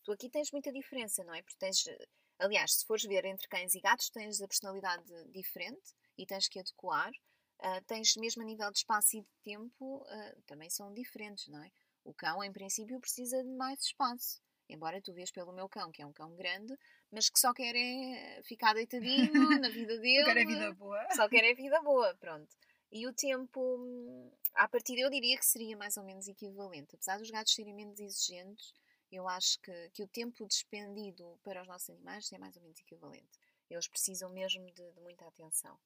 Tu 0.08 0.14
aqui 0.14 0.30
tens 0.30 0.54
muita 0.54 0.72
diferença, 0.72 1.22
não 1.26 1.34
é? 1.34 1.42
Porque 1.42 1.58
tens, 1.60 1.86
eh, 1.86 2.08
aliás, 2.40 2.76
se 2.76 2.86
fores 2.86 3.04
ver 3.04 3.26
entre 3.26 3.46
cães 3.50 3.76
e 3.76 3.82
gatos, 3.82 4.10
tens 4.10 4.42
a 4.42 4.48
personalidade 4.48 5.04
diferente 5.34 5.94
e 6.18 6.26
tens 6.26 6.48
que 6.48 6.58
adequar. 6.62 7.12
Ah, 7.60 7.82
tens 7.82 8.16
mesmo 8.16 8.42
a 8.42 8.46
nível 8.46 8.72
de 8.72 8.78
espaço 8.78 9.18
e 9.18 9.22
de 9.22 9.28
tempo, 9.44 10.06
ah, 10.08 10.36
também 10.46 10.70
são 10.70 10.94
diferentes, 10.94 11.50
não 11.50 11.62
é? 11.62 11.70
O 12.06 12.14
cão, 12.14 12.42
em 12.42 12.54
princípio, 12.54 13.02
precisa 13.02 13.44
de 13.44 13.50
mais 13.50 13.82
espaço. 13.82 14.42
Embora 14.70 15.02
tu 15.02 15.12
vês 15.12 15.30
pelo 15.30 15.52
meu 15.52 15.68
cão, 15.68 15.92
que 15.92 16.02
é 16.02 16.06
um 16.06 16.14
cão 16.14 16.34
grande, 16.38 16.74
mas 17.12 17.30
que 17.30 17.38
só 17.38 17.54
quer 17.54 17.76
é 17.76 18.42
ficar 18.44 18.76
deitadinho 18.76 19.34
na 19.60 19.68
vida 19.68 19.98
dele. 20.00 20.22
Agora 20.22 20.42
é 20.42 20.46
vida 20.46 20.74
boa. 20.74 21.06
Só 21.18 21.28
quer 21.28 21.44
é 21.44 21.54
vida 21.54 21.82
boa, 21.82 22.16
pronto. 22.16 22.56
E 22.90 23.06
o 23.06 23.12
tempo, 23.12 23.60
hum, 23.60 24.32
à 24.54 24.70
partida, 24.70 25.02
eu 25.02 25.10
diria 25.10 25.38
que 25.38 25.46
seria 25.46 25.76
mais 25.76 25.98
ou 25.98 26.06
menos 26.06 26.30
equivalente. 26.30 26.96
Apesar 26.96 27.18
dos 27.18 27.30
gatos 27.30 27.54
serem 27.54 27.74
menos 27.74 28.00
exigentes, 28.00 28.74
eu 29.12 29.28
acho 29.28 29.60
que, 29.62 29.90
que 29.92 30.04
o 30.04 30.08
tempo 30.08 30.46
despendido 30.48 31.40
para 31.44 31.62
os 31.62 31.68
nossos 31.68 31.90
animais 31.90 32.32
é 32.32 32.38
mais 32.38 32.56
ou 32.56 32.62
menos 32.64 32.80
equivalente. 32.80 33.40
Eles 33.70 33.88
precisam 33.88 34.30
mesmo 34.32 34.66
de, 34.74 34.92
de 34.94 35.02
muita 35.02 35.28
atenção. 35.28 35.78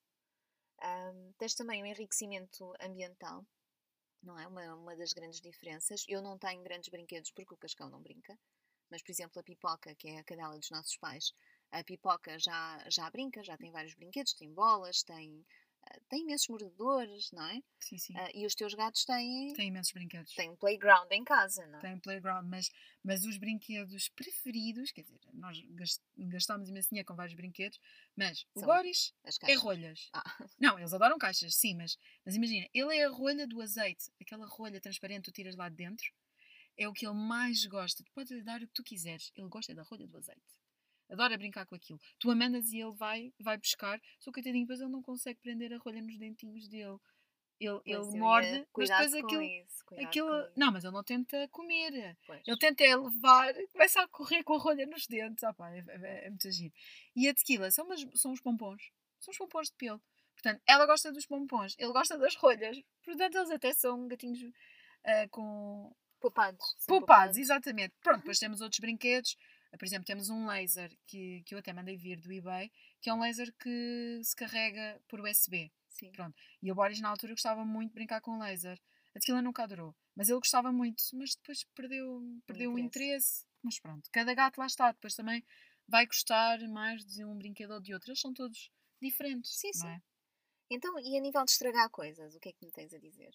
Hum, 0.83 1.33
tens 1.37 1.55
também 1.55 1.81
o 1.81 1.85
enriquecimento 1.85 2.73
ambiental, 2.81 3.45
não 4.23 4.39
é? 4.39 4.47
Uma, 4.47 4.75
uma 4.75 4.95
das 4.97 5.13
grandes 5.13 5.41
diferenças. 5.41 6.05
Eu 6.07 6.21
não 6.21 6.37
tenho 6.37 6.63
grandes 6.63 6.89
brinquedos 6.89 7.31
porque 7.31 7.53
o 7.53 7.57
cascão 7.57 7.89
não 7.89 8.01
brinca, 8.01 8.37
mas, 8.89 9.01
por 9.03 9.11
exemplo, 9.11 9.39
a 9.39 9.43
pipoca, 9.43 9.95
que 9.95 10.09
é 10.09 10.19
a 10.19 10.23
cadela 10.23 10.57
dos 10.59 10.69
nossos 10.71 10.97
pais, 10.97 11.33
A 11.71 11.83
pipoca 11.83 12.37
já, 12.39 12.83
já 12.89 13.09
brinca, 13.09 13.43
já 13.43 13.57
tem 13.57 13.71
vários 13.71 13.95
brinquedos, 13.95 14.33
tem 14.33 14.53
bolas, 14.53 15.03
tem, 15.03 15.45
tem 16.09 16.21
imensos 16.23 16.47
mordedores, 16.47 17.31
não 17.31 17.43
é? 17.47 17.61
Sim, 17.79 17.97
sim. 17.97 18.13
Ah, 18.17 18.29
e 18.33 18.45
os 18.45 18.53
teus 18.55 18.73
gatos 18.73 19.03
têm, 19.05 19.53
Tem 19.53 19.67
imensos 19.69 19.91
brinquedos. 19.93 20.33
têm 20.33 20.49
um 20.49 20.55
playground 20.55 21.11
em 21.11 21.23
casa, 21.23 21.65
não 21.67 21.79
é? 21.79 21.81
Tem 21.81 21.99
playground, 21.99 22.47
mas, 22.47 22.69
mas 23.03 23.25
os 23.25 23.37
brinquedos 23.37 24.09
preferidos, 24.09 24.91
quer 24.91 25.01
dizer, 25.03 25.19
nós 25.33 25.59
gas- 25.71 25.99
gastámos 26.17 26.69
imenso 26.69 26.89
dinheiro 26.89 27.07
com 27.07 27.15
vários 27.15 27.33
brinquedos, 27.35 27.79
mas 28.15 28.45
o 28.53 28.59
São 28.59 28.67
Boris 28.67 29.13
As 29.23 29.37
é 29.43 29.55
rolhas. 29.55 30.09
Ah, 30.13 30.23
Não, 30.59 30.77
eles 30.77 30.93
adoram 30.93 31.17
caixas, 31.17 31.55
sim, 31.55 31.75
mas, 31.75 31.97
mas 32.25 32.35
imagina, 32.35 32.67
ele 32.73 32.95
é 32.95 33.05
a 33.05 33.09
rolha 33.09 33.47
do 33.47 33.61
azeite, 33.61 34.11
aquela 34.21 34.45
rolha 34.47 34.79
transparente 34.79 35.25
que 35.25 35.31
tu 35.31 35.35
tiras 35.35 35.55
lá 35.55 35.69
de 35.69 35.75
dentro, 35.75 36.11
é 36.77 36.87
o 36.87 36.93
que 36.93 37.05
ele 37.05 37.15
mais 37.15 37.65
gosta. 37.65 38.03
Tu 38.03 38.11
podes 38.11 38.31
lhe 38.31 38.43
dar 38.43 38.61
o 38.61 38.67
que 38.67 38.73
tu 38.73 38.83
quiseres, 38.83 39.31
ele 39.35 39.47
gosta 39.49 39.73
da 39.75 39.83
rolha 39.83 40.07
do 40.07 40.17
azeite. 40.17 40.41
Adora 41.11 41.37
brincar 41.37 41.65
com 41.65 41.75
aquilo. 41.75 41.99
Tu 42.19 42.31
a 42.31 42.35
mandas 42.35 42.71
e 42.71 42.79
ele 42.79 42.95
vai, 42.95 43.33
vai 43.39 43.57
buscar, 43.57 43.99
só 44.17 44.31
que 44.31 44.35
coitadinho, 44.35 44.65
depois 44.65 44.79
ele 44.79 44.89
não 44.89 45.01
consegue 45.01 45.39
prender 45.41 45.73
a 45.73 45.77
rolha 45.77 46.01
nos 46.01 46.17
dentinhos 46.17 46.67
dele. 46.69 46.97
Ele, 47.59 47.79
pois 47.85 48.07
ele 48.07 48.17
morde, 48.17 48.67
mas 48.75 48.89
depois 48.89 49.13
aquilo. 49.13 49.41
isso, 49.43 49.83
aquilo 49.99 50.49
não, 50.55 50.71
mas 50.71 50.83
ele 50.83 50.93
não 50.93 51.03
tenta 51.03 51.47
comer. 51.49 52.17
Pois. 52.25 52.41
Ele 52.47 52.57
tenta 52.57 52.83
é 52.83 52.95
levar, 52.95 53.53
começa 53.71 54.01
a 54.01 54.07
correr 54.07 54.43
com 54.43 54.55
a 54.55 54.57
rolha 54.57 54.87
nos 54.87 55.05
dentes. 55.05 55.43
Ah, 55.43 55.53
pá, 55.53 55.69
é, 55.69 55.83
é, 55.87 56.25
é 56.25 56.29
muito 56.29 56.49
giro. 56.49 56.73
E 57.15 57.29
a 57.29 57.33
tequila 57.35 57.69
são, 57.69 57.85
umas, 57.85 58.03
são 58.15 58.31
os 58.31 58.41
pompons. 58.41 58.81
São 59.19 59.31
os 59.31 59.37
pompons 59.37 59.67
de 59.67 59.75
pelo. 59.75 60.01
Portanto, 60.33 60.59
ela 60.65 60.87
gosta 60.87 61.11
dos 61.11 61.27
pompons, 61.27 61.75
ele 61.77 61.91
gosta 61.91 62.17
das 62.17 62.35
rolhas. 62.35 62.81
Portanto, 63.05 63.35
eles 63.35 63.51
até 63.51 63.73
são 63.73 64.07
gatinhos 64.07 64.39
ah, 65.03 65.27
com. 65.29 65.93
Poupados. 66.19 66.75
são 66.77 66.99
poupados, 66.99 67.37
exatamente. 67.37 67.93
Pronto, 67.99 68.19
depois 68.19 68.39
temos 68.39 68.61
outros 68.61 68.79
brinquedos. 68.79 69.35
Por 69.77 69.85
exemplo, 69.85 70.05
temos 70.05 70.29
um 70.29 70.47
laser 70.47 70.95
que, 71.07 71.41
que 71.45 71.53
eu 71.55 71.59
até 71.59 71.71
mandei 71.71 71.97
vir 71.97 72.19
do 72.19 72.31
eBay, 72.31 72.71
que 72.99 73.09
é 73.09 73.13
um 73.13 73.21
laser 73.21 73.53
que 73.57 74.21
se 74.23 74.35
carrega 74.35 75.01
por 75.07 75.19
USB. 75.19 75.71
Sim. 75.89 76.11
Pronto. 76.11 76.35
E 76.61 76.71
o 76.71 76.75
Boris, 76.75 76.99
na 76.99 77.09
altura, 77.09 77.33
gostava 77.33 77.63
muito 77.63 77.89
de 77.89 77.95
brincar 77.95 78.21
com 78.21 78.37
laser. 78.37 78.79
A 79.15 79.19
tequila 79.19 79.41
nunca 79.41 79.63
adorou. 79.63 79.95
Mas 80.15 80.29
ele 80.29 80.39
gostava 80.39 80.71
muito, 80.71 81.03
mas 81.13 81.35
depois 81.35 81.63
perdeu, 81.75 82.21
perdeu 82.45 82.73
o 82.73 82.79
interesse. 82.79 83.45
Mas 83.63 83.79
pronto, 83.79 84.09
cada 84.11 84.33
gato 84.33 84.57
lá 84.57 84.65
está. 84.65 84.91
Depois 84.91 85.15
também 85.15 85.43
vai 85.87 86.05
gostar 86.05 86.59
mais 86.67 87.05
de 87.05 87.23
um 87.23 87.37
brinquedo 87.37 87.71
ou 87.71 87.81
de 87.81 87.93
outro. 87.93 88.09
Eles 88.09 88.19
são 88.19 88.33
todos 88.33 88.71
diferentes. 89.01 89.57
Sim, 89.57 89.73
sim. 89.73 89.87
é? 89.87 90.01
Então, 90.69 90.97
e 90.99 91.17
a 91.17 91.21
nível 91.21 91.43
de 91.43 91.51
estragar 91.51 91.89
coisas, 91.89 92.35
o 92.35 92.39
que 92.39 92.49
é 92.49 92.53
que 92.53 92.65
me 92.65 92.71
tens 92.71 92.93
a 92.93 92.99
dizer? 92.99 93.31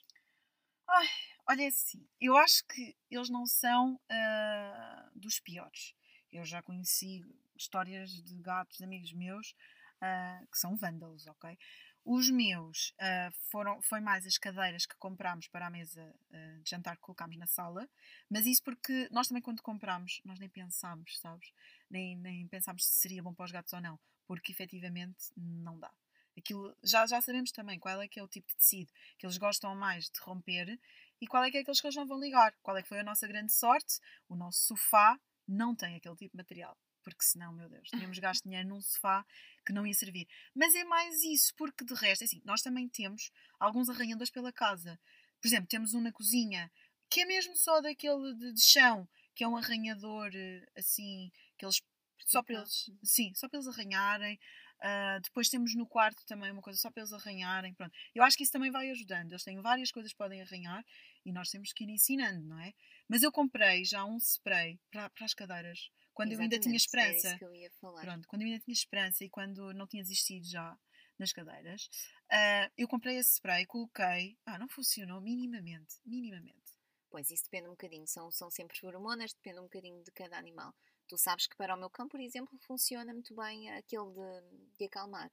Olha 1.49 1.63
é 1.63 1.67
assim, 1.67 2.09
eu 2.21 2.37
acho 2.37 2.65
que 2.67 2.97
eles 3.11 3.29
não 3.29 3.47
são 3.47 4.01
ah, 4.11 5.11
dos 5.15 5.39
piores. 5.39 5.95
Eu 6.37 6.45
já 6.45 6.63
conheci 6.63 7.25
histórias 7.57 8.11
de 8.11 8.35
gatos 8.43 8.77
de 8.77 8.85
amigos 8.85 9.11
meus 9.15 9.55
ah, 10.03 10.43
que 10.53 10.59
são 10.59 10.77
vândalos, 10.77 11.27
ok? 11.27 11.59
Os 12.05 12.29
meus 12.29 12.93
ah, 13.01 13.31
foram, 13.51 13.81
foi 13.81 14.01
mais 14.01 14.27
as 14.27 14.37
cadeiras 14.37 14.85
que 14.85 14.95
comprámos 14.97 15.49
para 15.49 15.67
a 15.67 15.71
mesa 15.71 16.15
ah, 16.31 16.59
de 16.63 16.69
jantar 16.69 16.97
que 16.97 17.03
colocámos 17.03 17.39
na 17.39 17.47
sala, 17.47 17.89
mas 18.29 18.45
isso 18.45 18.63
porque 18.63 19.09
nós 19.11 19.29
também 19.29 19.43
quando 19.43 19.63
comprámos, 19.63 20.21
nós 20.27 20.39
nem 20.39 20.49
pensámos, 20.49 21.19
sabes? 21.19 21.51
Nem, 21.89 22.15
nem 22.17 22.47
pensámos 22.49 22.85
se 22.87 22.93
seria 23.01 23.23
bom 23.23 23.33
para 23.33 23.47
os 23.47 23.53
gatos 23.53 23.73
ou 23.73 23.81
não, 23.81 23.99
porque 24.27 24.53
efetivamente 24.53 25.33
não 25.35 25.81
dá. 25.81 25.91
Aquilo, 26.37 26.77
já, 26.85 27.07
já 27.07 27.23
sabemos 27.23 27.51
também 27.51 27.79
qual 27.79 28.03
é 28.03 28.07
que 28.07 28.21
é 28.21 28.23
o 28.23 28.29
tipo 28.29 28.47
de 28.49 28.57
tecido 28.57 28.93
que 29.17 29.25
eles 29.25 29.39
gostam 29.39 29.75
mais 29.75 30.11
de 30.11 30.21
romper 30.21 30.79
e 31.19 31.27
qual 31.27 31.43
é 31.43 31.51
que 31.51 31.57
é 31.57 31.61
aqueles 31.61 31.81
que 31.81 31.87
eles 31.87 31.97
não 31.97 32.07
vão 32.07 32.21
ligar. 32.21 32.55
Qual 32.63 32.77
é 32.77 32.83
que 32.83 32.89
foi 32.89 33.01
a 33.01 33.05
nossa 33.05 33.27
grande 33.27 33.53
sorte? 33.55 33.99
O 34.29 34.37
nosso 34.37 34.67
sofá 34.67 35.19
não 35.47 35.75
tem 35.75 35.97
aquele 35.97 36.17
tipo 36.17 36.33
de 36.33 36.37
material. 36.37 36.77
Porque 37.03 37.23
senão, 37.23 37.53
meu 37.53 37.69
Deus, 37.69 37.89
tínhamos 37.89 38.19
gasto 38.19 38.43
dinheiro 38.43 38.69
num 38.69 38.81
sofá 38.81 39.25
que 39.65 39.73
não 39.73 39.87
ia 39.87 39.95
servir. 39.95 40.27
Mas 40.53 40.75
é 40.75 40.83
mais 40.85 41.23
isso, 41.23 41.55
porque 41.55 41.85
de 41.85 41.95
resto, 41.95 42.25
assim, 42.25 42.43
nós 42.45 42.63
também 42.63 42.89
temos 42.89 43.31
alguns 43.61 43.89
arranhadores 43.89 44.31
pela 44.31 44.53
casa. 44.53 44.99
Por 45.41 45.47
exemplo, 45.47 45.69
temos 45.69 45.95
um 45.95 46.01
na 46.01 46.11
cozinha, 46.11 46.71
que 47.09 47.21
é 47.21 47.25
mesmo 47.25 47.57
só 47.57 47.81
daquele 47.81 48.35
de, 48.35 48.53
de 48.53 48.61
chão, 48.61 49.09
que 49.37 49.45
é 49.45 49.49
um 49.49 49.57
arranhador, 49.57 50.31
eh, 50.35 50.67
assim, 50.77 51.31
que 51.57 51.65
eles 51.65 51.81
só 52.25 52.43
para 52.43 52.57
eles, 52.57 52.91
sim, 53.05 53.33
só 53.35 53.49
para 53.49 53.59
eles 53.59 53.69
arranharem. 53.69 54.41
Ah, 54.81 55.19
depois 55.23 55.49
temos 55.49 55.75
no 55.75 55.87
quarto 55.87 56.25
também 56.27 56.51
uma 56.51 56.63
coisa 56.63 56.79
só 56.79 56.91
para 56.91 57.03
eles 57.03 57.13
arranharem. 57.13 57.75
Pronto. 57.75 57.93
Eu 58.15 58.23
acho 58.23 58.37
que 58.37 58.43
isso 58.43 58.53
também 58.53 58.71
vai 58.71 58.91
ajudando. 58.91 59.33
Eles 59.33 59.45
têm 59.45 59.61
várias 59.61 59.91
coisas 59.91 60.13
que 60.13 60.19
podem 60.19 60.43
arranhar 60.43 60.85
e 61.25 61.33
nós 61.33 61.51
temos 61.51 61.73
que 61.73 61.85
ir 61.85 61.91
ensinando, 61.91 62.47
não 62.47 62.59
é? 62.59 62.73
Mas 63.09 63.23
eu 63.23 63.33
comprei 63.33 63.85
já 63.85 64.05
um 64.05 64.19
spray 64.19 64.79
para, 64.91 65.11
para 65.11 65.25
as 65.25 65.35
cadeiras 65.35 65.91
quando 66.17 66.33
eu 66.33 66.41
ainda 66.41 66.59
tinha 66.59 66.75
Exatamente, 66.75 66.97
era 66.97 67.11
esperança. 67.11 67.29
isso 67.29 67.39
que 67.39 67.45
eu 67.45 67.55
ia 67.55 67.71
falar. 67.73 68.01
Pronto, 68.01 68.27
quando 68.27 68.43
eu 68.43 68.47
ainda 68.49 68.61
tinha 68.61 68.73
esperança 68.73 69.23
e 69.23 69.29
quando 69.29 69.75
não 69.75 69.87
tinha 69.87 70.03
desistido 70.03 70.47
já 70.47 70.77
nas 71.19 71.31
cadeiras, 71.31 71.91
ah, 72.31 72.71
eu 72.77 72.89
comprei 72.89 73.19
esse 73.19 73.35
spray, 73.35 73.67
coloquei. 73.67 74.39
Ah, 74.47 74.59
não 74.59 74.67
funcionou 74.67 75.21
minimamente. 75.21 75.97
Minimamente. 76.07 76.73
Pois, 77.11 77.31
isso 77.31 77.45
depende 77.45 77.69
um 77.69 77.73
bocadinho. 77.73 78.07
São, 78.07 78.31
são 78.31 78.51
sempre 78.51 78.79
feromonas, 78.79 79.35
depende 79.35 79.61
um 79.61 79.65
bocadinho 79.65 80.03
de 80.03 80.11
cada 80.13 80.39
animal. 80.39 80.75
Tu 81.09 81.17
sabes 81.19 81.47
que 81.47 81.57
para 81.57 81.75
o 81.75 81.79
meu 81.79 81.91
cão, 81.91 82.09
por 82.09 82.21
exemplo, 82.21 82.59
funciona 82.67 83.13
muito 83.13 83.35
bem 83.35 83.71
aquele 83.71 84.11
de, 84.13 84.77
de 84.79 84.85
acalmar. 84.87 85.31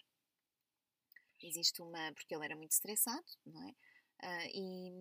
Existe 1.42 1.82
uma, 1.82 2.13
porque 2.13 2.34
ele 2.34 2.46
era 2.46 2.56
muito 2.56 2.72
estressado, 2.72 3.25
não 3.46 3.68
é? 3.68 3.74
Ah, 4.22 4.46
e, 4.53 4.92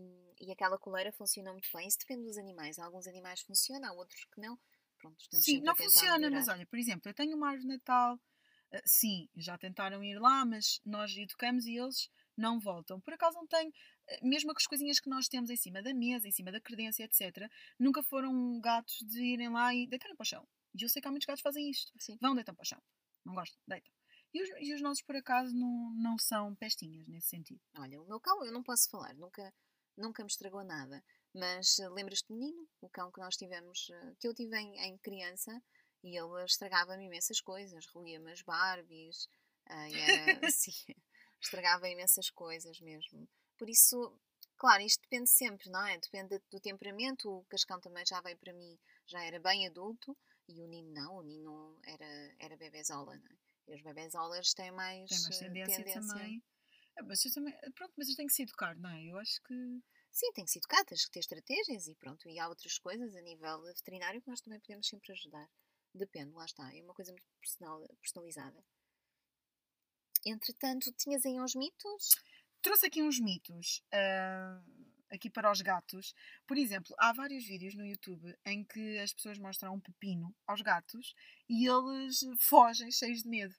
e 0.41 0.51
aquela 0.51 0.79
coleira 0.79 1.13
funciona 1.13 1.53
muito 1.53 1.69
bem. 1.73 1.87
Isso 1.87 1.99
depende 1.99 2.25
dos 2.25 2.37
animais. 2.37 2.79
Há 2.79 2.85
alguns 2.85 3.07
animais 3.07 3.41
funcionam, 3.43 3.89
há 3.89 3.93
outros 3.93 4.25
que 4.25 4.41
não. 4.41 4.59
Pronto, 4.99 5.21
estamos 5.21 5.45
Sim, 5.45 5.61
não 5.61 5.77
funciona, 5.77 6.19
mas 6.31 6.47
melhorar. 6.47 6.53
olha, 6.55 6.67
por 6.67 6.79
exemplo, 6.79 7.09
eu 7.09 7.15
tenho 7.15 7.37
uma 7.37 7.49
árvore 7.49 7.69
de 7.69 7.75
Natal, 7.75 8.19
ah, 8.73 8.81
sim, 8.85 9.29
já 9.37 9.59
tentaram 9.59 10.03
ir 10.03 10.19
lá, 10.19 10.45
mas 10.45 10.81
nós 10.85 11.15
educamos 11.17 11.67
e 11.67 11.77
eles 11.77 12.09
não 12.37 12.59
voltam. 12.59 13.01
Por 13.01 13.15
acaso 13.15 13.37
não 13.37 13.47
tenho, 13.47 13.73
ah, 14.09 14.19
mesmo 14.23 14.51
com 14.53 14.59
as 14.59 14.67
coisinhas 14.67 14.99
que 14.99 15.11
nós 15.11 15.29
temos 15.29 15.51
em 15.51 15.57
cima 15.57 15.83
da 15.83 15.93
mesa, 15.95 16.27
em 16.27 16.33
cima 16.33 16.51
da 16.51 16.61
credência, 16.61 17.05
etc., 17.05 17.49
nunca 17.79 18.03
foram 18.03 18.61
gatos 18.61 18.99
de 19.07 19.21
irem 19.21 19.51
lá 19.51 19.75
e 19.75 19.87
deitarem 19.87 20.17
para 20.17 20.25
o 20.25 20.27
chão. 20.27 20.49
E 20.75 20.83
eu 20.83 20.89
sei 20.89 21.03
que 21.03 21.09
há 21.09 21.11
muitos 21.11 21.27
gatos 21.27 21.41
que 21.41 21.49
fazem 21.49 21.71
isto. 21.71 21.93
Sim. 21.99 22.19
Vão, 22.21 22.35
deitam 22.35 22.55
para 22.55 22.63
o 22.63 22.67
chão. 22.67 22.83
Não 23.25 23.35
gostam, 23.35 23.61
deitam. 23.67 23.93
E 24.35 24.43
os, 24.43 24.49
e 24.61 24.75
os 24.75 24.81
nossos, 24.81 25.03
por 25.03 25.15
acaso, 25.15 25.55
não, 25.55 25.95
não 25.95 26.19
são 26.19 26.55
pestinhas 26.55 27.07
nesse 27.07 27.29
sentido. 27.29 27.61
Olha, 27.77 28.01
o 28.01 28.07
meu 28.07 28.19
cão, 28.19 28.45
eu 28.45 28.53
não 28.53 28.63
posso 28.63 28.89
falar, 28.89 29.15
nunca, 29.15 29.53
nunca 29.97 30.23
me 30.23 30.29
estragou 30.29 30.65
nada. 30.65 31.05
Mas 31.35 31.79
eh, 31.79 31.89
lembras-te 31.89 32.29
do 32.29 32.35
menino, 32.35 32.67
o 32.81 32.89
cão 32.89 33.13
que 33.13 33.21
nós 33.21 33.37
tivemos, 33.37 33.91
eh, 33.91 34.15
que 34.19 34.27
eu 34.27 34.35
tive 34.35 34.57
em, 34.59 34.79
em 34.81 34.99
criança, 34.99 35.63
e 36.03 36.17
ele 36.17 36.45
estragava-me 36.45 37.05
imensas 37.05 37.41
coisas, 37.41 37.87
roía-me 37.87 38.33
as 38.33 38.43
Barbies, 38.43 39.29
ah, 39.67 39.89
e 39.89 39.95
era 39.95 40.47
assim, 40.47 40.73
estragava 41.41 41.89
imensas 41.89 42.31
coisas 42.31 42.81
mesmo. 42.81 43.29
Por 43.59 43.69
isso, 43.69 44.19
claro, 44.57 44.83
isto 44.83 45.01
depende 45.03 45.31
sempre, 45.31 45.71
não 45.71 45.87
é? 45.87 45.99
Depende 45.99 46.41
do 46.51 46.61
temperamento. 46.61 47.31
O 47.31 47.45
Cascão 47.45 47.81
também 47.81 48.05
já 48.07 48.21
veio 48.21 48.37
para 48.39 48.53
mim, 48.53 48.79
já 49.07 49.23
era 49.25 49.39
bem 49.39 49.67
adulto, 49.67 50.17
e 50.53 50.63
o 50.63 50.67
Nino 50.67 50.93
não, 50.93 51.17
o 51.17 51.23
Nino 51.23 51.79
era, 51.85 52.35
era 52.39 52.57
bebezola, 52.57 53.17
não 53.17 53.31
é? 53.31 53.37
E 53.69 53.75
os 53.75 53.83
bebezolas 53.83 54.53
têm 54.55 54.71
mais, 54.71 55.09
Tem 55.09 55.23
mais 55.23 55.43
eh, 55.43 55.45
tendência, 55.45 56.01
também. 56.01 56.43
Ah, 56.99 57.03
mas 57.05 57.25
eu 57.25 57.33
também. 57.33 57.55
Pronto, 57.75 57.93
mas 57.97 58.09
eu 58.09 58.17
tenho 58.17 58.29
que 58.29 58.35
se 58.35 58.43
educar, 58.43 58.77
não 58.77 58.91
é? 58.91 59.05
Eu 59.05 59.19
acho 59.19 59.41
que. 59.43 59.55
Sim, 60.11 60.31
tem 60.33 60.45
que 60.45 60.51
ser 60.51 60.59
educado, 60.59 60.85
tens 60.85 61.07
que 61.07 61.11
ter 61.11 61.21
estratégias 61.21 61.87
e 61.87 61.95
pronto. 61.95 62.29
E 62.29 62.39
há 62.39 62.49
outras 62.49 62.79
coisas 62.79 63.15
a 63.15 63.23
nível 63.23 63.63
veterinário 63.63 64.21
que 64.21 64.29
nós 64.29 64.41
também 64.41 64.61
podemos 64.61 64.87
sempre 64.87 65.11
ajudar. 65.13 65.49
Depende, 65.95 66.33
lá 66.33 66.45
está. 66.45 66.75
É 66.75 66.83
uma 66.83 66.93
coisa 66.93 67.13
muito 67.13 67.27
personal, 67.41 67.83
personalizada. 68.01 68.63
Entretanto, 70.25 70.93
tinhas 70.93 71.25
aí 71.25 71.41
uns 71.41 71.55
mitos? 71.55 72.11
Trouxe 72.61 72.87
aqui 72.87 73.03
uns 73.03 73.19
mitos 73.19 73.83
ah, 73.93 74.63
aqui 75.13 75.29
para 75.29 75.53
os 75.53 75.61
gatos. 75.61 76.15
Por 76.47 76.57
exemplo, 76.57 76.95
há 76.99 77.13
vários 77.13 77.45
vídeos 77.45 77.75
no 77.75 77.87
YouTube 77.87 78.35
em 78.47 78.65
que 78.65 78.99
as 78.99 79.13
pessoas 79.13 79.39
mostram 79.39 79.75
um 79.75 79.81
pepino 79.81 80.35
aos 80.47 80.63
gatos 80.63 81.15
e 81.49 81.67
eles 81.69 82.21
fogem 82.39 82.91
cheios 82.91 83.23
de 83.23 83.29
medo. 83.29 83.55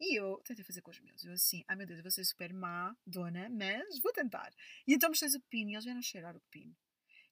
E 0.00 0.18
eu 0.18 0.40
tentei 0.44 0.64
fazer 0.64 0.82
com 0.82 0.90
os 0.90 1.00
meus. 1.00 1.24
Eu 1.24 1.32
assim, 1.32 1.64
ai 1.66 1.76
meu 1.76 1.86
Deus, 1.86 1.98
eu 1.98 2.02
vou 2.02 2.10
ser 2.10 2.24
super 2.24 2.52
má, 2.52 2.94
dona, 3.06 3.48
mas 3.48 4.00
vou 4.00 4.12
tentar. 4.12 4.52
E 4.86 4.94
então 4.94 5.08
mostrei 5.08 5.30
o 5.30 5.40
pepino 5.40 5.70
e 5.70 5.74
eles 5.74 5.84
vieram 5.84 6.02
cheirar 6.02 6.36
o 6.36 6.40
pepino. 6.40 6.76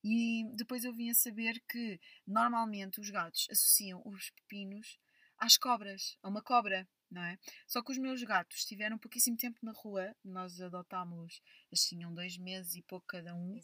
E 0.02 0.44
depois 0.54 0.85
eu 0.85 0.92
vim 0.92 1.11
a 1.11 1.14
saber 1.14 1.61
que 1.68 2.00
normalmente 2.26 3.00
os 3.00 3.11
gatos 3.11 3.46
associam 3.50 4.02
os 4.04 4.30
pepinos 4.30 4.99
às 5.38 5.56
cobras, 5.56 6.16
a 6.23 6.28
uma 6.28 6.42
cobra, 6.42 6.88
não 7.10 7.22
é? 7.22 7.38
Só 7.66 7.82
que 7.82 7.92
os 7.92 7.98
meus 7.98 8.22
gatos 8.22 8.64
tiveram 8.64 8.98
pouquíssimo 8.98 9.36
tempo 9.36 9.58
na 9.62 9.72
rua, 9.72 10.14
nós 10.25 10.60
adotámos-los, 10.60 11.40
eles 11.70 11.84
tinham 11.84 12.12
dois 12.14 12.36
meses 12.36 12.75
e 12.75 12.82
pouco 12.82 13.06
cada 13.06 13.34
um. 13.34 13.58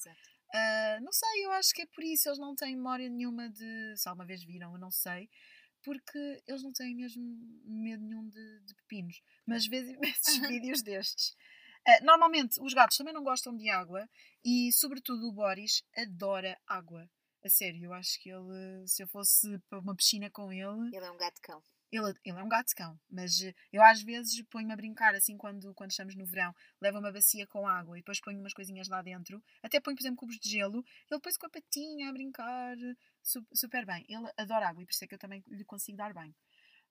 Ah, 0.54 0.98
não 1.00 1.12
sei, 1.12 1.46
eu 1.46 1.52
acho 1.52 1.72
que 1.72 1.82
é 1.82 1.86
por 1.86 2.04
isso, 2.04 2.28
eles 2.28 2.38
não 2.38 2.54
têm 2.54 2.76
memória 2.76 3.08
nenhuma 3.08 3.48
de. 3.48 3.96
Se 3.96 4.08
alguma 4.08 4.26
vez 4.26 4.44
viram, 4.44 4.72
eu 4.72 4.78
não 4.78 4.90
sei. 4.90 5.28
Porque 5.82 6.42
eles 6.46 6.62
não 6.62 6.72
têm 6.72 6.94
mesmo 6.94 7.24
medo 7.64 8.04
nenhum 8.04 8.28
de, 8.28 8.60
de 8.60 8.74
pepinos. 8.74 9.20
Mas 9.44 9.66
vês 9.66 9.88
imensos 9.88 10.36
vídeos 10.48 10.82
destes. 10.82 11.34
Ah, 11.86 12.00
normalmente, 12.02 12.60
os 12.60 12.72
gatos 12.72 12.96
também 12.96 13.12
não 13.12 13.24
gostam 13.24 13.56
de 13.56 13.68
água 13.68 14.08
e, 14.44 14.70
sobretudo, 14.72 15.28
o 15.28 15.32
Boris 15.32 15.82
adora 15.96 16.56
água. 16.66 17.10
A 17.44 17.48
sério, 17.48 17.86
eu 17.86 17.92
acho 17.92 18.20
que 18.20 18.30
ele, 18.30 18.86
se 18.86 19.02
eu 19.02 19.08
fosse 19.08 19.58
para 19.68 19.80
uma 19.80 19.96
piscina 19.96 20.30
com 20.30 20.52
ele, 20.52 20.94
Ele 20.94 21.04
é 21.04 21.10
um 21.10 21.16
gato-cão. 21.16 21.60
Ele, 21.92 22.14
ele 22.24 22.38
é 22.38 22.42
um 22.42 22.48
gato-cão, 22.48 22.98
mas 23.10 23.42
eh, 23.42 23.54
eu 23.70 23.82
às 23.82 24.02
vezes 24.02 24.42
ponho-me 24.50 24.72
a 24.72 24.76
brincar, 24.76 25.14
assim, 25.14 25.36
quando, 25.36 25.74
quando 25.74 25.90
estamos 25.90 26.14
no 26.16 26.24
verão, 26.24 26.54
levo 26.80 26.98
uma 26.98 27.12
bacia 27.12 27.46
com 27.46 27.68
água 27.68 27.98
e 27.98 28.00
depois 28.00 28.18
ponho 28.20 28.40
umas 28.40 28.54
coisinhas 28.54 28.88
lá 28.88 29.02
dentro, 29.02 29.42
até 29.62 29.78
ponho, 29.78 29.94
por 29.96 30.02
exemplo, 30.02 30.16
cubos 30.16 30.38
de 30.40 30.48
gelo, 30.50 30.78
ele 30.78 31.18
depois 31.18 31.36
com 31.36 31.46
a 31.46 31.50
patinha 31.50 32.08
a 32.08 32.12
brincar, 32.12 32.76
su- 33.22 33.46
super 33.54 33.84
bem. 33.84 34.06
Ele 34.08 34.26
adora 34.38 34.68
água 34.68 34.82
e 34.82 34.86
por 34.86 34.92
isso 34.92 35.04
é 35.04 35.06
que 35.06 35.14
eu 35.14 35.18
também 35.18 35.44
lhe 35.48 35.64
consigo 35.64 35.98
dar 35.98 36.14
bem. 36.14 36.34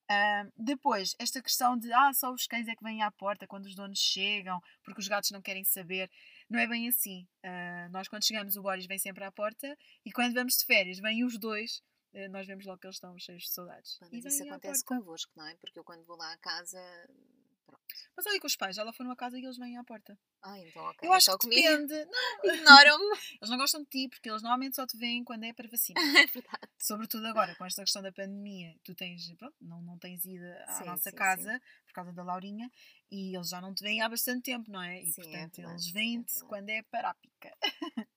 Ah, 0.09 0.45
depois, 0.57 1.15
esta 1.19 1.41
questão 1.41 1.77
de 1.77 1.91
ah, 1.93 2.11
só 2.13 2.31
os 2.33 2.45
cães 2.47 2.67
é 2.67 2.75
que 2.75 2.83
vêm 2.83 3.01
à 3.01 3.11
porta 3.11 3.47
quando 3.47 3.65
os 3.65 3.75
donos 3.75 3.99
chegam, 3.99 4.61
porque 4.83 4.99
os 5.01 5.07
gatos 5.07 5.31
não 5.31 5.41
querem 5.41 5.63
saber. 5.63 6.09
Não 6.49 6.59
é 6.59 6.67
bem 6.67 6.87
assim. 6.89 7.27
Ah, 7.43 7.87
nós, 7.91 8.07
quando 8.09 8.25
chegamos, 8.25 8.55
o 8.57 8.61
Boris 8.61 8.85
vem 8.85 8.99
sempre 8.99 9.23
à 9.23 9.31
porta 9.31 9.77
e 10.05 10.11
quando 10.11 10.33
vamos 10.33 10.57
de 10.57 10.65
férias, 10.65 10.99
vêm 10.99 11.23
os 11.23 11.37
dois. 11.39 11.81
Ah, 12.13 12.27
nós 12.29 12.45
vemos 12.47 12.65
logo 12.65 12.79
que 12.79 12.87
eles 12.87 12.95
estão 12.97 13.17
cheios 13.17 13.43
de 13.43 13.49
saudades. 13.51 13.99
E 14.11 14.21
Mas 14.21 14.33
isso 14.33 14.43
acontece 14.43 14.83
convosco, 14.83 15.31
não 15.35 15.45
é? 15.47 15.55
Porque 15.55 15.79
eu 15.79 15.83
quando 15.83 16.03
vou 16.05 16.17
lá 16.17 16.31
à 16.33 16.37
casa. 16.37 16.79
Pronto. 17.65 17.83
Mas 18.17 18.25
olha 18.25 18.39
que 18.39 18.45
os 18.45 18.55
pais 18.55 18.75
já 18.75 18.83
lá 18.83 18.91
foram 18.91 19.11
a 19.11 19.15
casa 19.15 19.37
e 19.39 19.43
eles 19.43 19.57
vêm 19.57 19.77
à 19.77 19.83
porta. 19.83 20.17
Ah, 20.41 20.59
então 20.59 20.83
ok. 20.83 21.07
Eu 21.07 21.13
acho 21.13 21.31
que 21.31 21.37
comigo. 21.37 21.61
depende. 21.61 21.93
Não, 22.43 22.55
Ignoram-me. 22.55 23.17
eles 23.39 23.49
não 23.49 23.57
gostam 23.57 23.83
de 23.83 23.89
ti 23.89 24.09
porque 24.09 24.29
eles 24.29 24.41
normalmente 24.41 24.75
só 24.75 24.85
te 24.87 24.97
veem 24.97 25.23
quando 25.23 25.43
é 25.43 25.53
para 25.53 25.67
vacina. 25.69 25.95
É 26.25 26.27
verdade. 26.27 26.67
Sobretudo 26.79 27.25
agora, 27.27 27.55
com 27.55 27.63
esta 27.65 27.83
questão 27.83 28.01
da 28.01 28.11
pandemia, 28.11 28.75
tu 28.83 28.93
tens, 28.95 29.31
pronto, 29.35 29.55
não, 29.61 29.81
não 29.81 29.97
tens 29.97 30.25
ido 30.25 30.43
à 30.67 30.73
Sim, 30.73 30.85
nossa 30.85 31.09
sim, 31.11 31.15
casa 31.15 31.61
por 31.85 31.93
causa 31.93 32.11
da 32.11 32.23
Laurinha 32.23 32.69
e 33.11 33.35
eles 33.35 33.49
já 33.49 33.61
não 33.61 33.73
te 33.73 33.83
veem 33.83 34.01
há 34.01 34.09
bastante 34.09 34.41
tempo, 34.43 34.69
não 34.71 34.81
é? 34.81 35.01
E 35.03 35.11
Sim, 35.11 35.21
é 35.21 35.23
portanto 35.23 35.55
verdade, 35.57 35.75
eles 35.75 35.89
é 35.89 35.91
vêm-te 35.93 36.39
quando 36.45 36.69
é 36.69 36.81
para 36.83 37.09
a 37.11 37.13
pica. 37.13 37.55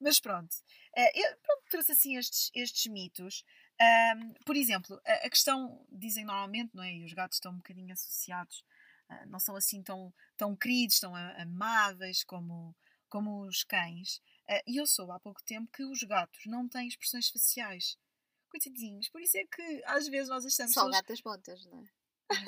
Mas 0.00 0.20
pronto, 0.20 0.54
eh, 0.96 1.20
eu 1.20 1.36
pronto, 1.38 1.62
trouxe 1.70 1.92
assim 1.92 2.16
estes, 2.16 2.50
estes 2.54 2.90
mitos. 2.90 3.44
Ahm, 3.80 4.32
por 4.44 4.56
exemplo, 4.56 5.00
a, 5.04 5.26
a 5.26 5.30
questão, 5.30 5.84
dizem 5.90 6.24
normalmente, 6.24 6.74
não 6.74 6.82
é? 6.82 6.94
E 6.94 7.04
os 7.04 7.12
gatos 7.12 7.36
estão 7.36 7.52
um 7.52 7.56
bocadinho 7.56 7.92
associados, 7.92 8.64
ah, 9.08 9.26
não 9.26 9.40
são 9.40 9.56
assim 9.56 9.82
tão, 9.82 10.12
tão 10.36 10.54
queridos, 10.56 11.00
tão 11.00 11.14
amáveis 11.14 12.22
como, 12.24 12.76
como 13.08 13.46
os 13.46 13.64
cães. 13.64 14.20
Ah, 14.48 14.62
e 14.66 14.76
eu 14.80 14.86
soube 14.86 15.12
há 15.12 15.20
pouco 15.20 15.42
tempo 15.44 15.70
que 15.72 15.84
os 15.84 16.02
gatos 16.02 16.40
não 16.46 16.68
têm 16.68 16.88
expressões 16.88 17.28
faciais. 17.28 17.96
Coitadinhos, 18.50 19.08
por 19.10 19.20
isso 19.20 19.36
é 19.36 19.44
que 19.44 19.82
às 19.84 20.08
vezes 20.08 20.28
nós 20.28 20.44
achamos 20.46 20.72
Só 20.72 20.88
das 20.88 21.20
botas, 21.20 21.64
não 21.66 21.82
é? 21.82 21.97